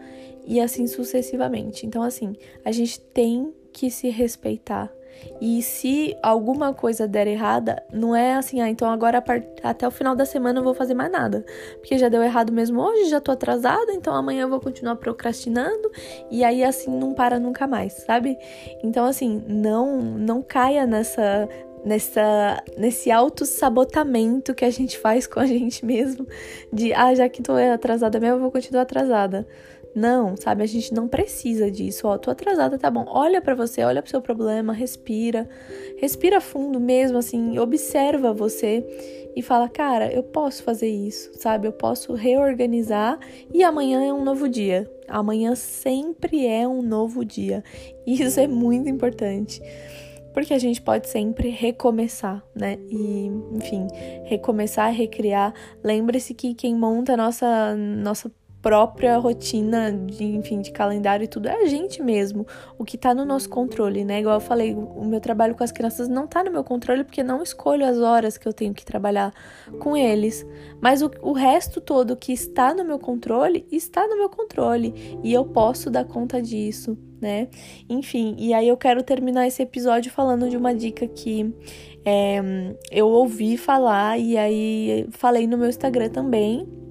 e 0.47 0.61
assim 0.61 0.87
sucessivamente. 0.87 1.85
Então, 1.85 2.01
assim, 2.01 2.37
a 2.65 2.71
gente 2.71 3.01
tem 3.01 3.53
que 3.73 3.91
se 3.91 4.09
respeitar. 4.09 4.93
E 5.41 5.63
se 5.63 6.17
alguma 6.23 6.73
coisa 6.73 7.09
der 7.09 7.27
errada, 7.27 7.83
não 7.93 8.15
é 8.15 8.35
assim, 8.35 8.61
ah, 8.61 8.69
então 8.69 8.89
agora 8.89 9.23
até 9.65 9.87
o 9.87 9.91
final 9.91 10.15
da 10.15 10.25
semana 10.25 10.61
eu 10.61 10.65
vou 10.65 10.75
fazer 10.75 10.95
mais 10.95 11.11
nada. 11.11 11.45
Porque 11.77 11.99
já 11.99 12.09
deu 12.09 12.23
errado 12.23 12.53
mesmo 12.53 12.81
hoje, 12.81 13.11
já 13.11 13.21
tô 13.21 13.33
atrasada, 13.33 13.93
então 13.93 14.15
amanhã 14.15 14.43
eu 14.43 14.49
vou 14.49 14.61
continuar 14.61 14.97
procrastinando 14.97 15.91
e 16.31 16.45
aí 16.45 16.63
assim 16.63 16.91
não 16.91 17.15
para 17.15 17.39
nunca 17.39 17.67
mais, 17.67 17.95
sabe? 17.95 18.37
Então 18.83 19.05
assim, 19.05 19.43
não 19.49 20.01
não 20.01 20.43
caia 20.43 20.87
nessa 20.87 21.49
nessa 21.85 22.63
nesse 22.77 23.11
auto-sabotamento 23.11 24.55
que 24.55 24.65
a 24.65 24.71
gente 24.71 24.99
faz 24.99 25.27
com 25.27 25.39
a 25.39 25.47
gente 25.47 25.85
mesmo, 25.85 26.27
de 26.73 26.93
ah, 26.95 27.15
já 27.15 27.29
que 27.29 27.43
tô 27.43 27.53
atrasada 27.53 28.19
mesmo, 28.19 28.37
eu 28.37 28.41
vou 28.41 28.51
continuar 28.51 28.83
atrasada. 28.83 29.47
Não, 29.95 30.37
sabe? 30.37 30.65
A 30.65 30.67
gente 30.67 30.93
não 30.93 31.07
precisa 31.07 31.71
disso. 31.71 32.09
Ó, 32.09 32.19
tô 32.19 32.29
atrasada, 32.29 32.77
tá 32.77 32.91
bom. 32.91 33.05
Olha 33.07 33.41
para 33.41 33.55
você, 33.55 33.85
olha 33.85 34.03
pro 34.03 34.11
seu 34.11 34.21
problema, 34.21 34.73
respira. 34.73 35.49
Respira 35.99 36.41
fundo 36.41 36.81
mesmo, 36.81 37.17
assim, 37.17 37.59
observa 37.61 38.33
você 38.33 38.85
e 39.37 39.43
fala: 39.43 39.69
"Cara, 39.69 40.13
eu 40.13 40.23
posso 40.25 40.65
fazer 40.65 40.89
isso", 40.89 41.31
sabe? 41.35 41.69
Eu 41.69 41.73
posso 41.73 42.13
reorganizar 42.15 43.21
e 43.53 43.63
amanhã 43.63 44.05
é 44.05 44.13
um 44.13 44.25
novo 44.25 44.49
dia. 44.49 44.91
Amanhã 45.07 45.55
sempre 45.55 46.45
é 46.45 46.67
um 46.67 46.83
novo 46.83 47.25
dia. 47.25 47.63
Isso 48.05 48.41
é 48.41 48.49
muito 48.49 48.89
importante 48.89 49.63
porque 50.35 50.53
a 50.53 50.59
gente 50.59 50.83
pode 50.83 51.09
sempre 51.09 51.49
recomeçar, 51.49 52.45
né? 52.55 52.77
E, 52.91 53.31
enfim, 53.53 53.87
recomeçar, 54.25 54.93
recriar. 54.93 55.55
Lembre-se 55.83 56.35
que 56.35 56.53
quem 56.55 56.75
monta 56.75 57.15
a 57.15 57.17
nossa 57.17 57.77
nossa 57.77 58.31
própria 58.65 59.19
rotina 59.19 59.93
de, 59.93 60.25
enfim, 60.25 60.63
de 60.63 60.73
calendário 60.73 61.23
e 61.23 61.29
tudo 61.29 61.49
é 61.49 61.65
a 61.65 61.67
gente 61.67 62.03
mesmo, 62.03 62.47
o 62.79 62.85
que 62.85 62.97
tá 62.97 63.15
no 63.15 63.23
nosso 63.23 63.47
controle, 63.51 64.07
né? 64.07 64.21
Igual 64.21 64.37
eu 64.37 64.41
falei, 64.41 64.73
o 64.75 65.05
meu 65.05 65.21
trabalho 65.21 65.55
com 65.55 65.63
as 65.63 65.71
crianças 65.71 66.09
não 66.09 66.27
tá 66.27 66.43
no 66.43 66.51
meu 66.51 66.65
controle 66.65 67.05
porque 67.05 67.23
não 67.23 67.43
escolho 67.43 67.85
as 67.85 67.99
horas 67.99 68.39
que 68.39 68.49
eu 68.49 68.55
tenho 68.55 68.73
que 68.73 68.83
trabalhar 68.83 69.35
com 69.79 69.95
eles, 69.95 70.47
mas 70.81 71.03
o, 71.03 71.11
o 71.21 71.35
resto 71.35 71.79
todo 71.79 72.17
que 72.17 72.33
está 72.33 72.73
no 72.73 72.87
meu 72.87 72.99
controle 72.99 73.67
está 73.71 74.09
no 74.09 74.17
meu 74.17 74.31
controle 74.31 75.19
e 75.23 75.31
eu 75.31 75.45
posso 75.45 75.91
dar 75.91 76.07
conta 76.07 76.41
disso, 76.41 76.97
né? 77.21 77.49
Enfim, 77.87 78.35
e 78.39 78.55
aí 78.55 78.67
eu 78.67 78.79
quero 78.79 79.03
terminar 79.03 79.47
esse 79.47 79.63
episódio 79.63 80.11
falando 80.11 80.49
de 80.49 80.57
uma 80.57 80.75
dica 80.75 81.07
que 81.07 81.55
é, 82.03 82.41
eu 82.91 83.09
ouvi 83.09 83.59
falar 83.59 84.19
e 84.19 84.39
aí 84.39 85.07
falei 85.11 85.47
no 85.47 85.59
meu 85.59 85.69
Instagram 85.69 86.09
também 86.09 86.83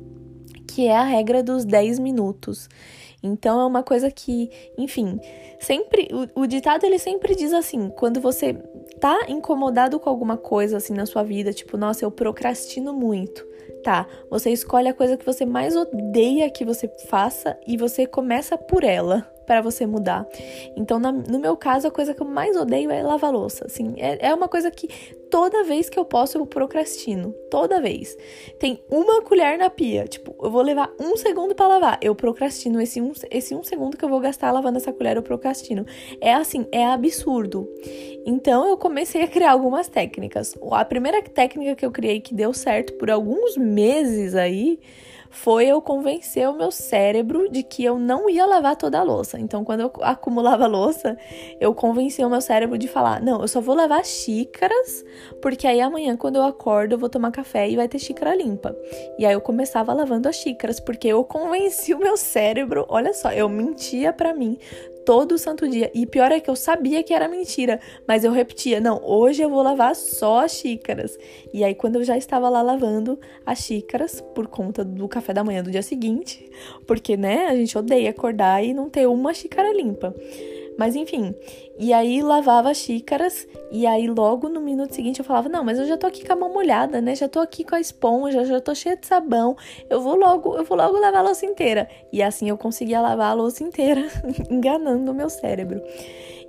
que 0.73 0.87
é 0.87 0.97
a 0.97 1.03
regra 1.03 1.43
dos 1.43 1.65
10 1.65 1.99
minutos. 1.99 2.67
Então 3.21 3.61
é 3.61 3.65
uma 3.65 3.83
coisa 3.83 4.09
que, 4.09 4.49
enfim, 4.77 5.19
sempre 5.59 6.09
o, 6.35 6.41
o, 6.41 6.47
ditado 6.47 6.83
ele 6.83 6.97
sempre 6.97 7.35
diz 7.35 7.53
assim, 7.53 7.89
quando 7.89 8.19
você 8.19 8.53
tá 8.99 9.27
incomodado 9.29 9.99
com 9.99 10.09
alguma 10.09 10.35
coisa 10.35 10.77
assim 10.77 10.93
na 10.93 11.05
sua 11.05 11.23
vida, 11.23 11.53
tipo, 11.53 11.77
nossa, 11.77 12.03
eu 12.03 12.11
procrastino 12.11 12.91
muito. 12.91 13.53
Tá, 13.83 14.07
você 14.29 14.49
escolhe 14.49 14.87
a 14.87 14.93
coisa 14.93 15.17
que 15.17 15.25
você 15.25 15.45
mais 15.45 15.75
odeia 15.75 16.49
que 16.49 16.63
você 16.63 16.89
faça 17.07 17.57
e 17.67 17.77
você 17.77 18.05
começa 18.05 18.57
por 18.57 18.83
ela 18.83 19.32
para 19.45 19.61
você 19.61 19.85
mudar. 19.85 20.27
Então, 20.75 20.99
na, 20.99 21.11
no 21.11 21.39
meu 21.39 21.55
caso, 21.55 21.87
a 21.87 21.91
coisa 21.91 22.13
que 22.13 22.21
eu 22.21 22.27
mais 22.27 22.55
odeio 22.55 22.91
é 22.91 23.03
lavar 23.03 23.31
louça. 23.31 23.65
Assim, 23.65 23.93
é, 23.97 24.27
é 24.27 24.33
uma 24.33 24.47
coisa 24.47 24.69
que 24.71 24.87
toda 25.29 25.63
vez 25.63 25.89
que 25.89 25.97
eu 25.97 26.05
posso 26.05 26.37
eu 26.37 26.45
procrastino. 26.45 27.33
Toda 27.49 27.81
vez. 27.81 28.15
Tem 28.59 28.83
uma 28.89 29.21
colher 29.21 29.57
na 29.57 29.69
pia. 29.69 30.07
Tipo, 30.07 30.35
eu 30.41 30.51
vou 30.51 30.61
levar 30.61 30.91
um 30.99 31.17
segundo 31.17 31.55
para 31.55 31.67
lavar. 31.67 31.99
Eu 32.01 32.13
procrastino. 32.13 32.79
Esse 32.79 33.01
um, 33.01 33.11
esse 33.31 33.55
um 33.55 33.63
segundo 33.63 33.97
que 33.97 34.05
eu 34.05 34.09
vou 34.09 34.19
gastar 34.19 34.51
lavando 34.51 34.77
essa 34.77 34.93
colher, 34.93 35.17
eu 35.17 35.23
procrastino. 35.23 35.85
É 36.21 36.33
assim, 36.33 36.67
é 36.71 36.85
absurdo. 36.85 37.67
Então, 38.25 38.67
eu 38.67 38.77
comecei 38.77 39.23
a 39.23 39.27
criar 39.27 39.51
algumas 39.51 39.87
técnicas. 39.87 40.55
A 40.71 40.85
primeira 40.85 41.21
técnica 41.21 41.75
que 41.75 41.85
eu 41.85 41.91
criei 41.91 42.21
que 42.21 42.33
deu 42.33 42.53
certo 42.53 42.93
por 42.93 43.09
alguns 43.09 43.57
meses 43.57 44.35
aí 44.35 44.79
foi 45.33 45.65
eu 45.65 45.81
convencer 45.81 46.47
o 46.47 46.53
meu 46.53 46.71
cérebro 46.71 47.49
de 47.49 47.63
que 47.63 47.83
eu 47.83 47.97
não 47.97 48.29
ia 48.29 48.45
lavar 48.45 48.75
toda 48.75 48.99
a 48.99 49.03
louça. 49.03 49.39
Então, 49.39 49.65
quando 49.65 49.81
eu 49.81 49.91
acumulava 50.01 50.67
louça, 50.67 51.17
eu 51.59 51.73
convenci 51.73 52.23
o 52.23 52.29
meu 52.29 52.39
cérebro 52.39 52.77
de 52.77 52.87
falar: 52.87 53.19
não, 53.19 53.41
eu 53.41 53.47
só 53.47 53.59
vou 53.59 53.75
lavar 53.75 54.05
xícaras, 54.05 55.03
porque 55.41 55.67
aí 55.67 55.81
amanhã, 55.81 56.15
quando 56.15 56.35
eu 56.35 56.43
acordo, 56.43 56.93
eu 56.93 56.99
vou 56.99 57.09
tomar 57.09 57.31
café 57.31 57.67
e 57.67 57.75
vai 57.75 57.87
ter 57.87 57.97
xícara 57.97 58.35
limpa. 58.35 58.75
E 59.17 59.25
aí 59.25 59.33
eu 59.33 59.41
começava 59.41 59.91
lavando 59.91 60.29
as 60.29 60.35
xícaras, 60.35 60.79
porque 60.79 61.07
eu 61.07 61.23
convenci 61.23 61.93
o 61.93 61.99
meu 61.99 62.15
cérebro, 62.15 62.85
olha 62.87 63.11
só, 63.11 63.31
eu 63.31 63.49
mentia 63.49 64.13
para 64.13 64.33
mim 64.35 64.57
todo 65.05 65.37
santo 65.37 65.67
dia. 65.67 65.91
E 65.93 66.05
pior 66.05 66.31
é 66.31 66.39
que 66.39 66.49
eu 66.49 66.55
sabia 66.55 67.03
que 67.03 67.13
era 67.13 67.27
mentira, 67.27 67.79
mas 68.07 68.23
eu 68.23 68.31
repetia: 68.31 68.79
não, 68.79 69.01
hoje 69.03 69.41
eu 69.41 69.49
vou 69.49 69.61
lavar 69.61 69.95
só 69.95 70.43
as 70.43 70.53
xícaras. 70.53 71.17
E 71.53 71.63
aí, 71.63 71.75
quando 71.75 71.97
eu 71.97 72.03
já 72.03 72.17
estava 72.17 72.49
lá 72.49 72.61
lavando 72.61 73.19
as 73.45 73.59
xícaras, 73.59 74.21
por 74.33 74.47
conta 74.47 74.83
do 74.83 75.07
café 75.07 75.33
da 75.33 75.43
manhã 75.43 75.63
do 75.63 75.71
dia 75.71 75.81
seguinte, 75.81 76.49
porque, 76.87 77.15
né, 77.17 77.47
a 77.47 77.55
gente 77.55 77.77
odeia 77.77 78.09
acordar 78.09 78.63
e 78.63 78.73
não 78.73 78.89
ter 78.89 79.07
uma 79.07 79.33
xícara 79.33 79.71
limpa. 79.73 80.13
Mas 80.77 80.95
enfim, 80.95 81.35
e 81.77 81.93
aí 81.93 82.21
lavava 82.21 82.71
as 82.71 82.77
xícaras 82.77 83.47
e 83.71 83.85
aí 83.85 84.07
logo 84.07 84.49
no 84.49 84.59
minuto 84.61 84.93
seguinte 84.93 85.19
eu 85.19 85.25
falava: 85.25 85.49
"Não, 85.49 85.63
mas 85.63 85.79
eu 85.79 85.85
já 85.85 85.97
tô 85.97 86.07
aqui 86.07 86.25
com 86.25 86.33
a 86.33 86.35
mão 86.35 86.51
molhada, 86.51 87.01
né? 87.01 87.15
Já 87.15 87.27
tô 87.27 87.39
aqui 87.39 87.63
com 87.63 87.75
a 87.75 87.79
esponja, 87.79 88.45
já 88.45 88.59
tô 88.59 88.73
cheia 88.73 88.97
de 88.97 89.05
sabão. 89.05 89.55
Eu 89.89 90.01
vou 90.01 90.15
logo, 90.15 90.55
eu 90.55 90.63
vou 90.63 90.77
logo 90.77 90.97
lavar 90.97 91.21
a 91.21 91.23
louça 91.23 91.45
inteira". 91.45 91.87
E 92.11 92.21
assim 92.21 92.49
eu 92.49 92.57
conseguia 92.57 93.01
lavar 93.01 93.31
a 93.31 93.33
louça 93.33 93.63
inteira, 93.63 94.07
enganando 94.49 95.11
o 95.11 95.15
meu 95.15 95.29
cérebro. 95.29 95.81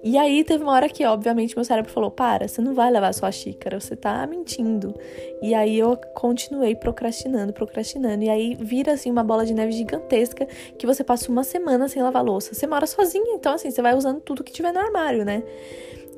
E 0.05 0.19
aí 0.19 0.45
teve 0.45 0.63
uma 0.63 0.75
hora 0.75 0.87
que, 0.87 1.03
obviamente, 1.07 1.57
meu 1.57 1.65
cérebro 1.65 1.91
falou: 1.91 2.11
para, 2.11 2.47
você 2.47 2.61
não 2.61 2.75
vai 2.75 2.91
levar 2.91 3.15
sua 3.15 3.33
xícara, 3.33 3.81
você 3.81 3.97
tá 3.97 4.27
mentindo. 4.27 4.95
E 5.41 5.55
aí 5.55 5.79
eu 5.79 5.97
continuei 6.13 6.77
procrastinando, 6.77 7.55
procrastinando. 7.55 8.23
E 8.23 8.29
aí 8.29 8.55
vira 8.55 8.93
assim 8.93 9.11
uma 9.11 9.25
bola 9.25 9.47
de 9.47 9.55
neve 9.55 9.73
gigantesca 9.73 10.47
que 10.79 10.87
você 10.87 11.03
passa 11.03 11.33
uma 11.33 11.43
semana 11.43 11.89
sem 11.89 12.03
lavar 12.03 12.23
louça. 12.23 12.53
Você 12.53 12.67
mora 12.67 12.87
sozinha, 12.87 13.35
então 13.35 13.55
assim, 13.55 13.71
você 13.71 13.81
vai 13.81 13.95
usando 13.97 14.21
tudo 14.21 14.45
que 14.45 14.53
tiver 14.53 14.73
no 14.73 14.81
armário, 14.81 15.25
né? 15.25 15.43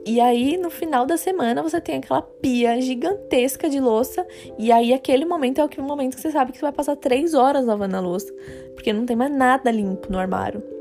E 0.05 0.21
aí, 0.21 0.57
no 0.57 0.71
final 0.71 1.05
da 1.07 1.17
semana, 1.17 1.63
você 1.63 1.81
tem 1.81 1.97
aquela 1.97 2.23
pia 2.23 2.81
gigantesca 2.81 3.69
de 3.69 3.81
louça. 3.81 4.27
E 4.57 4.71
aí, 4.71 4.93
aquele 4.93 5.25
momento 5.25 5.61
é 5.61 5.65
o 5.65 5.83
momento 5.83 6.15
que 6.15 6.23
você 6.23 6.31
sabe 6.31 6.53
que 6.53 6.59
você 6.59 6.65
vai 6.65 6.73
passar 6.73 6.97
três 6.97 7.35
horas 7.35 7.67
lavando 7.67 7.97
a 7.97 8.01
louça. 8.01 8.33
Porque 8.75 8.93
não 8.93 9.05
tem 9.05 9.17
mais 9.17 9.33
nada 9.33 9.69
limpo 9.69 10.11
no 10.11 10.19
armário. 10.19 10.76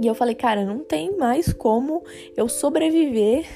E 0.00 0.06
eu 0.06 0.14
falei, 0.14 0.34
cara, 0.34 0.64
não 0.64 0.80
tem 0.80 1.16
mais 1.16 1.52
como 1.52 2.02
eu 2.36 2.48
sobreviver 2.48 3.46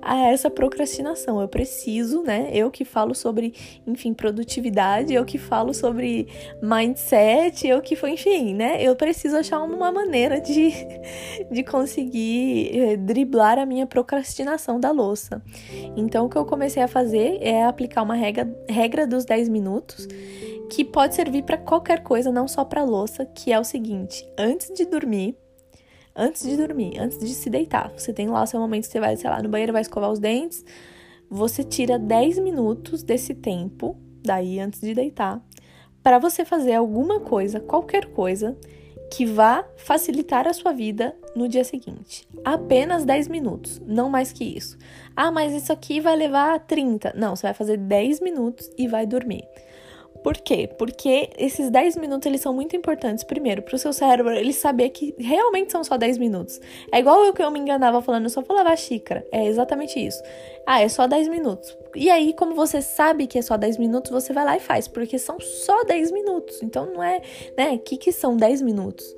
a 0.00 0.28
essa 0.28 0.50
procrastinação. 0.50 1.40
Eu 1.40 1.48
preciso, 1.48 2.22
né? 2.22 2.50
Eu 2.52 2.70
que 2.70 2.84
falo 2.84 3.14
sobre, 3.14 3.54
enfim, 3.86 4.12
produtividade, 4.12 5.14
eu 5.14 5.24
que 5.24 5.38
falo 5.38 5.72
sobre 5.72 6.28
mindset, 6.62 7.66
eu 7.66 7.80
que 7.80 7.96
foi, 7.96 8.10
enfim, 8.10 8.54
né? 8.54 8.82
Eu 8.82 8.94
preciso 8.96 9.36
achar 9.36 9.62
uma 9.62 9.90
maneira 9.90 10.40
de, 10.40 10.72
de 11.50 11.62
conseguir 11.64 12.70
eh, 12.78 12.96
driblar 12.96 13.58
a 13.58 13.66
minha 13.66 13.86
procrastinação 13.86 14.78
da 14.78 14.90
louça. 14.90 15.42
Então, 15.96 16.26
o 16.26 16.28
que 16.28 16.36
eu 16.36 16.44
comecei 16.44 16.82
a 16.82 16.88
fazer 16.88 17.38
é 17.40 17.64
aplicar 17.64 18.02
uma 18.02 18.14
regra, 18.14 18.48
regra 18.68 19.06
dos 19.06 19.24
10 19.24 19.48
minutos 19.48 20.06
que 20.70 20.84
pode 20.84 21.14
servir 21.14 21.42
para 21.42 21.58
qualquer 21.58 22.02
coisa, 22.02 22.32
não 22.32 22.48
só 22.48 22.64
para 22.64 22.82
louça, 22.82 23.24
que 23.26 23.52
é 23.52 23.58
o 23.58 23.64
seguinte: 23.64 24.26
antes 24.36 24.72
de 24.74 24.84
dormir, 24.84 25.36
antes 26.14 26.42
de 26.42 26.56
dormir, 26.56 26.98
antes 26.98 27.18
de 27.18 27.34
se 27.34 27.50
deitar. 27.50 27.92
Você 27.96 28.12
tem 28.12 28.28
lá 28.28 28.42
o 28.42 28.46
seu 28.46 28.60
momento, 28.60 28.84
você 28.84 29.00
vai, 29.00 29.16
sei 29.16 29.28
lá, 29.28 29.42
no 29.42 29.48
banheiro, 29.48 29.72
vai 29.72 29.82
escovar 29.82 30.10
os 30.10 30.18
dentes. 30.18 30.64
Você 31.30 31.64
tira 31.64 31.98
10 31.98 32.38
minutos 32.38 33.02
desse 33.02 33.34
tempo, 33.34 33.96
daí 34.22 34.60
antes 34.60 34.80
de 34.80 34.94
deitar, 34.94 35.42
para 36.02 36.18
você 36.18 36.44
fazer 36.44 36.74
alguma 36.74 37.20
coisa, 37.20 37.60
qualquer 37.60 38.06
coisa, 38.06 38.56
que 39.10 39.24
vá 39.24 39.64
facilitar 39.76 40.46
a 40.48 40.52
sua 40.52 40.72
vida 40.72 41.16
no 41.36 41.48
dia 41.48 41.64
seguinte. 41.64 42.26
Apenas 42.44 43.04
10 43.04 43.28
minutos, 43.28 43.80
não 43.86 44.10
mais 44.10 44.32
que 44.32 44.44
isso. 44.44 44.76
Ah, 45.16 45.30
mas 45.30 45.52
isso 45.52 45.72
aqui 45.72 46.00
vai 46.00 46.16
levar 46.16 46.58
30. 46.60 47.12
Não, 47.16 47.36
você 47.36 47.46
vai 47.46 47.54
fazer 47.54 47.76
10 47.76 48.20
minutos 48.20 48.70
e 48.76 48.88
vai 48.88 49.06
dormir. 49.06 49.44
Por 50.24 50.38
quê? 50.38 50.66
Porque 50.78 51.28
esses 51.36 51.68
10 51.68 51.98
minutos 51.98 52.24
eles 52.24 52.40
são 52.40 52.54
muito 52.54 52.74
importantes, 52.74 53.22
primeiro, 53.22 53.60
para 53.60 53.76
o 53.76 53.78
seu 53.78 53.92
cérebro 53.92 54.32
ele 54.32 54.54
saber 54.54 54.88
que 54.88 55.14
realmente 55.18 55.70
são 55.70 55.84
só 55.84 55.98
10 55.98 56.16
minutos. 56.16 56.62
É 56.90 56.98
igual 56.98 57.22
eu 57.26 57.34
que 57.34 57.42
eu 57.42 57.50
me 57.50 57.60
enganava 57.60 58.00
falando, 58.00 58.24
eu 58.24 58.30
só 58.30 58.40
vou 58.40 58.56
lavar 58.56 58.78
xícara. 58.78 59.22
É 59.30 59.44
exatamente 59.44 60.00
isso. 60.00 60.22
Ah, 60.66 60.80
é 60.80 60.88
só 60.88 61.06
10 61.06 61.28
minutos. 61.28 61.76
E 61.94 62.08
aí, 62.08 62.32
como 62.32 62.54
você 62.54 62.80
sabe 62.80 63.26
que 63.26 63.38
é 63.38 63.42
só 63.42 63.58
10 63.58 63.76
minutos, 63.76 64.10
você 64.10 64.32
vai 64.32 64.46
lá 64.46 64.56
e 64.56 64.60
faz, 64.60 64.88
porque 64.88 65.18
são 65.18 65.38
só 65.38 65.84
10 65.84 66.10
minutos. 66.10 66.62
Então 66.62 66.86
não 66.86 67.02
é, 67.02 67.20
né? 67.54 67.72
O 67.74 67.78
que, 67.80 67.98
que 67.98 68.10
são 68.10 68.34
10 68.34 68.62
minutos? 68.62 69.14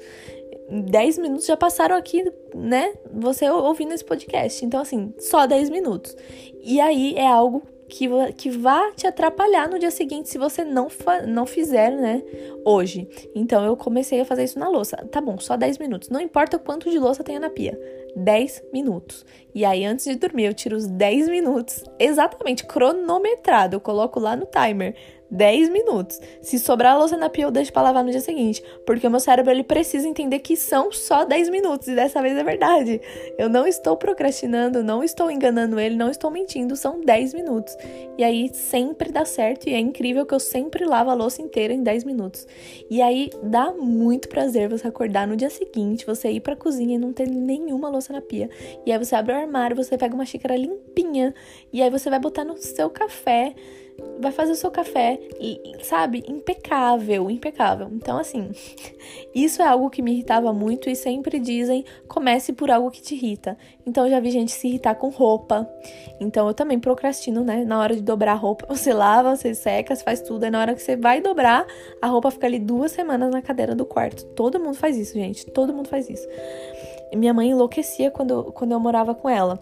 10 0.69 1.19
minutos 1.19 1.47
já 1.47 1.57
passaram 1.57 1.95
aqui, 1.95 2.25
né? 2.53 2.93
Você 3.13 3.49
ouvindo 3.49 3.95
esse 3.95 4.05
podcast. 4.05 4.65
Então, 4.65 4.81
assim, 4.81 5.15
só 5.21 5.47
10 5.47 5.71
minutos. 5.71 6.17
E 6.65 6.81
aí 6.81 7.15
é 7.15 7.29
algo 7.29 7.63
que, 7.89 8.09
que 8.37 8.51
vá 8.51 8.93
te 8.93 9.07
atrapalhar 9.07 9.69
no 9.69 9.79
dia 9.79 9.91
seguinte 9.91 10.29
se 10.29 10.39
você 10.39 10.65
não, 10.65 10.89
não 11.27 11.47
fizer, 11.47 11.91
né, 11.91 12.23
hoje. 12.65 13.09
Então 13.35 13.65
eu 13.65 13.77
comecei 13.77 14.21
a 14.21 14.25
fazer 14.25 14.45
isso 14.45 14.59
na 14.59 14.69
louça. 14.69 14.97
Tá 15.11 15.21
bom, 15.21 15.39
só 15.39 15.57
10 15.57 15.79
minutos. 15.79 16.09
Não 16.09 16.21
importa 16.21 16.59
quanto 16.59 16.91
de 16.91 16.99
louça 16.99 17.25
tenha 17.25 17.41
na 17.41 17.51
pia. 17.51 17.79
10 18.17 18.65
minutos. 18.73 19.27
E 19.55 19.65
aí, 19.65 19.85
antes 19.85 20.07
de 20.07 20.17
dormir, 20.17 20.45
eu 20.45 20.55
tiro 20.55 20.77
os 20.77 20.87
10 20.87 21.29
minutos, 21.29 21.85
exatamente 21.99 22.65
cronometrado. 22.65 23.77
Eu 23.77 23.81
coloco 23.81 24.19
lá 24.19 24.35
no 24.35 24.47
timer 24.47 24.95
10 25.31 25.71
minutos. 25.71 26.21
Se 26.41 26.59
sobrar 26.59 26.95
a 26.95 26.99
louça 26.99 27.17
na 27.17 27.29
pia, 27.29 27.45
eu 27.45 27.51
deixo 27.51 27.73
pra 27.73 27.83
lavar 27.83 28.05
no 28.05 28.11
dia 28.11 28.21
seguinte. 28.21 28.63
Porque 28.87 29.07
o 29.07 29.11
meu 29.11 29.21
cérebro 29.21 29.51
ele 29.51 29.65
precisa 29.65 30.07
entender 30.07 30.39
que 30.41 30.57
são 30.57 30.93
só 30.93 31.25
10 31.25 31.49
minutos. 31.51 31.89
E 31.89 31.95
dessa 31.95 32.23
vez 32.23 32.37
é 32.37 32.45
verdade. 32.45 33.01
Eu 33.39 33.49
não 33.49 33.67
estou 33.67 33.97
procrastinando, 33.97 34.83
não 34.83 35.03
estou 35.03 35.31
enganando 35.31 35.79
ele, 35.79 35.97
não 35.97 36.11
estou 36.11 36.31
mentindo. 36.31 36.77
São 36.77 37.01
10 37.01 37.35
minutos. 37.35 37.77
E 38.17 38.25
aí 38.25 38.51
sempre 38.53 39.11
dá 39.11 39.25
certo. 39.25 39.69
E 39.69 39.75
é 39.75 39.79
incrível 39.79 40.25
que 40.25 40.35
eu 40.35 40.41
sempre 40.41 40.85
lavo 40.85 41.11
a 41.11 41.15
louça 41.15 41.43
inteira 41.43 41.73
em 41.73 41.83
10 41.83 42.05
minutos. 42.05 42.47
E 42.89 43.03
aí 43.03 43.31
dá 43.43 43.73
muito 43.73 44.29
prazer 44.29 44.69
você 44.69 44.87
acordar 44.87 45.27
no 45.27 45.37
dia 45.37 45.51
seguinte, 45.51 46.07
você 46.07 46.31
ir 46.31 46.41
pra 46.41 46.57
cozinha 46.57 46.97
e 46.97 46.99
não 46.99 47.13
ter 47.13 47.29
nenhuma 47.29 47.89
louça 47.89 48.13
na 48.13 48.21
pia. 48.21 48.49
E 48.85 48.93
aí 48.93 48.99
você 48.99 49.15
abre 49.15 49.33
o 49.33 49.37
armário, 49.37 49.77
você 49.77 49.99
pega 49.99 50.15
uma 50.15 50.25
xícara 50.25 50.57
limpinha. 50.57 51.35
E 51.73 51.83
aí 51.83 51.91
você 51.91 52.09
vai 52.09 52.19
botar 52.19 52.45
no 52.45 52.57
seu 52.57 52.89
café 52.91 53.55
vai 54.19 54.33
fazer 54.33 54.53
o 54.53 54.57
seu 54.57 54.71
café, 54.71 55.19
sabe? 55.83 56.25
Impecável, 56.29 57.31
impecável. 57.31 57.89
Então, 57.93 58.19
assim, 58.19 58.51
isso 59.35 59.63
é 59.63 59.67
algo 59.67 59.91
que 59.91 60.03
me 60.03 60.13
irritava 60.13 60.53
muito 60.53 60.89
e 60.89 60.97
sempre 60.97 61.39
dizem: 61.39 61.85
comece 62.09 62.53
por 62.53 62.71
algo 62.71 62.91
que 62.91 63.03
te 63.03 63.15
irrita. 63.15 63.57
Então, 63.87 64.05
eu 64.05 64.11
já 64.11 64.21
vi 64.21 64.31
gente 64.31 64.53
se 64.53 64.69
irritar 64.69 64.95
com 64.95 65.09
roupa. 65.09 65.69
Então, 66.21 66.49
eu 66.49 66.55
também 66.55 66.79
procrastino, 66.79 67.45
né? 67.45 67.65
Na 67.65 67.79
hora 67.79 67.95
de 67.95 68.03
dobrar 68.03 68.33
a 68.33 68.37
roupa, 68.37 68.67
você 68.75 68.93
lava, 68.93 69.37
você 69.37 69.55
seca, 69.55 69.95
você 69.95 70.03
faz 70.03 70.21
tudo. 70.21 70.45
Aí, 70.45 70.51
na 70.51 70.61
hora 70.61 70.75
que 70.75 70.83
você 70.83 70.97
vai 70.97 71.21
dobrar, 71.21 71.67
a 72.01 72.07
roupa 72.07 72.31
fica 72.31 72.47
ali 72.47 72.59
duas 72.59 72.93
semanas 72.93 73.31
na 73.31 73.43
cadeira 73.43 73.75
do 73.75 73.85
quarto. 73.85 74.25
Todo 74.35 74.61
mundo 74.61 74.75
faz 74.75 74.97
isso, 74.97 75.15
gente. 75.15 75.47
Todo 75.47 75.73
mundo 75.73 75.89
faz 75.89 76.09
isso. 76.09 76.27
Minha 77.15 77.33
mãe 77.33 77.51
enlouquecia 77.51 78.11
quando, 78.11 78.45
quando 78.53 78.73
eu 78.73 78.81
morava 78.81 79.15
com 79.15 79.29
ela. 79.29 79.61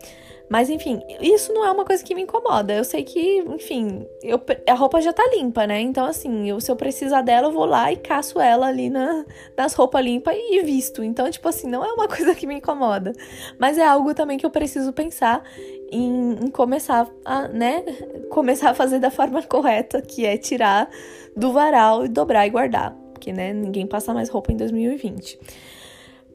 Mas 0.49 0.69
enfim, 0.69 1.01
isso 1.21 1.53
não 1.53 1.65
é 1.65 1.71
uma 1.71 1.85
coisa 1.85 2.05
que 2.05 2.15
me 2.15 2.23
incomoda. 2.23 2.75
Eu 2.75 2.85
sei 2.85 3.03
que, 3.03 3.39
enfim, 3.49 4.07
eu, 4.23 4.41
a 4.69 4.75
roupa 4.75 5.01
já 5.01 5.13
tá 5.13 5.23
limpa, 5.35 5.67
né? 5.67 5.81
Então, 5.81 6.05
assim, 6.05 6.49
eu, 6.49 6.61
se 6.61 6.71
eu 6.71 6.77
precisar 6.77 7.23
dela, 7.23 7.49
eu 7.49 7.53
vou 7.53 7.65
lá 7.65 7.91
e 7.91 7.97
caço 7.97 8.39
ela 8.39 8.67
ali 8.67 8.91
na, 8.91 9.25
nas 9.57 9.75
roupas 9.75 10.05
limpas 10.05 10.37
e 10.37 10.63
visto. 10.63 11.03
Então, 11.03 11.31
tipo 11.31 11.49
assim, 11.49 11.67
não 11.67 11.85
é 11.85 11.93
uma 11.93 12.07
coisa 12.09 12.35
que 12.35 12.47
me 12.47 12.57
incomoda. 12.57 13.13
Mas 13.59 13.79
é 13.79 13.87
algo 13.87 14.15
também 14.15 14.37
que 14.37 14.45
eu 14.45 14.51
preciso 14.51 14.93
pensar 14.93 15.43
em, 15.91 16.33
em 16.45 16.51
começar 16.51 17.09
a, 17.25 17.49
né? 17.49 17.83
Começar 18.31 18.71
a 18.71 18.75
fazer 18.75 18.99
da 18.99 19.11
forma 19.11 19.43
correta, 19.47 20.03
que 20.03 20.27
é 20.27 20.37
tirar 20.37 20.91
do 21.37 21.53
varal 21.53 22.05
e 22.05 22.09
dobrar 22.09 22.47
e 22.47 22.51
guardar. 22.51 22.95
Porque, 23.13 23.33
né, 23.33 23.53
ninguém 23.53 23.87
passa 23.87 24.13
mais 24.13 24.29
roupa 24.29 24.53
em 24.53 24.57
2020. 24.57 25.39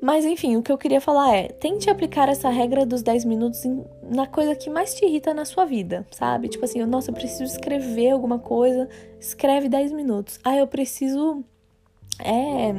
Mas 0.01 0.25
enfim, 0.25 0.55
o 0.55 0.63
que 0.63 0.71
eu 0.71 0.77
queria 0.77 1.01
falar 1.01 1.35
é: 1.35 1.49
tente 1.49 1.89
aplicar 1.89 2.29
essa 2.29 2.49
regra 2.49 2.85
dos 2.85 3.01
10 3.01 3.25
minutos 3.25 3.65
em, 3.65 3.83
na 4.03 4.25
coisa 4.25 4.55
que 4.55 4.69
mais 4.69 4.93
te 4.93 5.05
irrita 5.05 5.33
na 5.33 5.45
sua 5.45 5.65
vida, 5.65 6.05
sabe? 6.11 6.47
Tipo 6.47 6.65
assim, 6.65 6.83
nossa, 6.85 7.11
eu 7.11 7.15
preciso 7.15 7.43
escrever 7.43 8.11
alguma 8.11 8.39
coisa, 8.39 8.87
escreve 9.19 9.67
10 9.67 9.91
minutos. 9.91 10.39
Ah, 10.43 10.55
eu 10.55 10.67
preciso 10.67 11.43
é, 12.19 12.73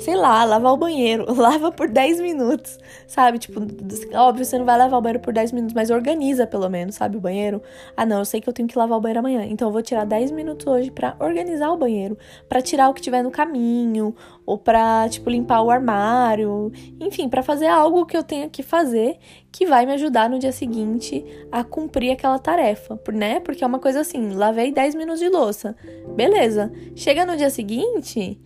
sei 0.00 0.16
lá, 0.16 0.44
lavar 0.44 0.72
o 0.72 0.76
banheiro. 0.76 1.32
Lava 1.34 1.70
por 1.70 1.88
10 1.88 2.20
minutos, 2.20 2.78
sabe? 3.06 3.38
Tipo, 3.38 3.60
óbvio, 4.14 4.44
você 4.44 4.58
não 4.58 4.64
vai 4.64 4.76
lavar 4.76 4.98
o 4.98 5.02
banheiro 5.02 5.20
por 5.20 5.32
10 5.32 5.52
minutos, 5.52 5.74
mas 5.74 5.90
organiza 5.90 6.46
pelo 6.46 6.68
menos, 6.68 6.96
sabe? 6.96 7.16
O 7.16 7.20
banheiro. 7.20 7.62
Ah, 7.96 8.04
não, 8.04 8.18
eu 8.18 8.24
sei 8.24 8.40
que 8.40 8.48
eu 8.48 8.52
tenho 8.52 8.68
que 8.68 8.76
lavar 8.76 8.98
o 8.98 9.00
banheiro 9.00 9.20
amanhã. 9.20 9.44
Então 9.44 9.68
eu 9.68 9.72
vou 9.72 9.82
tirar 9.82 10.04
10 10.04 10.32
minutos 10.32 10.66
hoje 10.66 10.90
para 10.90 11.16
organizar 11.20 11.70
o 11.70 11.76
banheiro, 11.76 12.18
para 12.48 12.60
tirar 12.60 12.88
o 12.88 12.94
que 12.94 13.00
tiver 13.00 13.22
no 13.22 13.30
caminho, 13.30 14.14
ou 14.44 14.58
pra, 14.58 15.08
tipo, 15.08 15.30
limpar 15.30 15.62
o 15.62 15.70
armário. 15.70 16.72
Enfim, 17.00 17.28
para 17.28 17.42
fazer 17.42 17.66
algo 17.66 18.04
que 18.06 18.16
eu 18.16 18.22
tenha 18.22 18.48
que 18.48 18.62
fazer 18.62 19.18
que 19.52 19.66
vai 19.66 19.84
me 19.84 19.92
ajudar 19.92 20.30
no 20.30 20.38
dia 20.38 20.52
seguinte 20.52 21.24
a 21.50 21.64
cumprir 21.64 22.12
aquela 22.12 22.38
tarefa, 22.38 22.98
né? 23.12 23.40
Porque 23.40 23.64
é 23.64 23.66
uma 23.66 23.78
coisa 23.78 24.00
assim, 24.00 24.32
lavei 24.32 24.72
10 24.72 24.94
minutos 24.94 25.20
de 25.20 25.28
louça. 25.28 25.76
Beleza. 26.14 26.72
Chega 26.94 27.26
no 27.26 27.36
dia 27.36 27.50
seguinte, 27.50 28.40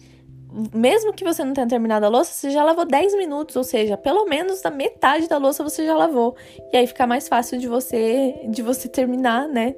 mesmo 0.73 1.13
que 1.13 1.25
você 1.25 1.43
não 1.43 1.53
tenha 1.53 1.67
terminado 1.67 2.07
a 2.07 2.09
louça, 2.09 2.33
você 2.33 2.51
já 2.51 2.63
lavou 2.63 2.85
10 2.85 3.17
minutos, 3.17 3.57
ou 3.57 3.65
seja, 3.65 3.97
pelo 3.97 4.25
menos 4.27 4.65
a 4.65 4.71
metade 4.71 5.29
da 5.29 5.37
louça 5.37 5.65
você 5.65 5.85
já 5.85 5.97
lavou. 5.97 6.37
E 6.73 6.77
aí 6.77 6.87
fica 6.87 7.07
mais 7.07 7.29
fácil 7.29 7.59
de 7.59 7.67
você 7.67 8.35
de 8.49 8.63
você 8.63 8.89
terminar, 8.89 9.49
né? 9.49 9.75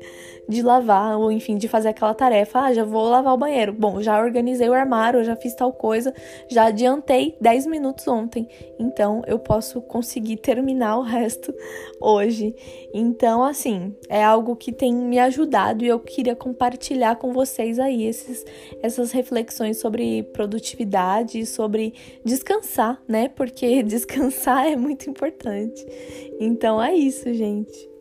De 0.47 0.63
lavar, 0.63 1.19
ou 1.19 1.33
enfim, 1.33 1.57
de 1.57 1.67
fazer 1.67 1.89
aquela 1.89 2.13
tarefa. 2.13 2.61
Ah, 2.61 2.75
já 2.75 2.85
vou 2.85 3.09
lavar 3.09 3.33
o 3.33 3.39
banheiro. 3.39 3.73
Bom, 3.73 4.03
já 4.03 4.21
organizei 4.21 4.69
o 4.69 4.75
armário, 4.75 5.25
já 5.25 5.35
fiz 5.35 5.55
tal 5.55 5.73
coisa, 5.73 6.13
já 6.49 6.67
adiantei 6.67 7.37
10 7.41 7.67
minutos 7.67 8.07
ontem. 8.07 8.47
Então 8.79 9.23
eu 9.27 9.39
posso 9.39 9.81
conseguir 9.81 10.37
terminar 10.37 10.99
o 10.99 11.03
resto 11.03 11.55
hoje. 12.01 12.55
Então, 12.93 13.43
assim, 13.43 13.95
é 14.09 14.23
algo 14.23 14.55
que 14.55 14.73
tem 14.73 14.95
me 14.95 15.19
ajudado 15.19 15.85
e 15.85 15.89
eu 15.89 15.99
queria 15.99 16.37
compartilhar 16.37 17.17
com 17.17 17.33
vocês 17.33 17.79
aí 17.79 18.05
esses, 18.05 18.45
essas 18.83 19.11
reflexões 19.11 19.81
sobre 19.81 20.23
produtividade 20.35 20.66
produtividade, 20.67 21.47
sobre 21.47 21.95
descansar, 22.25 23.01
né? 23.07 23.29
Porque 23.29 23.83
descansar 23.85 24.67
é 24.67 24.77
muito 24.77 25.09
importante. 25.09 25.87
Então 26.41 26.83
é 26.83 26.95
isso, 26.95 27.33
gente. 27.33 27.96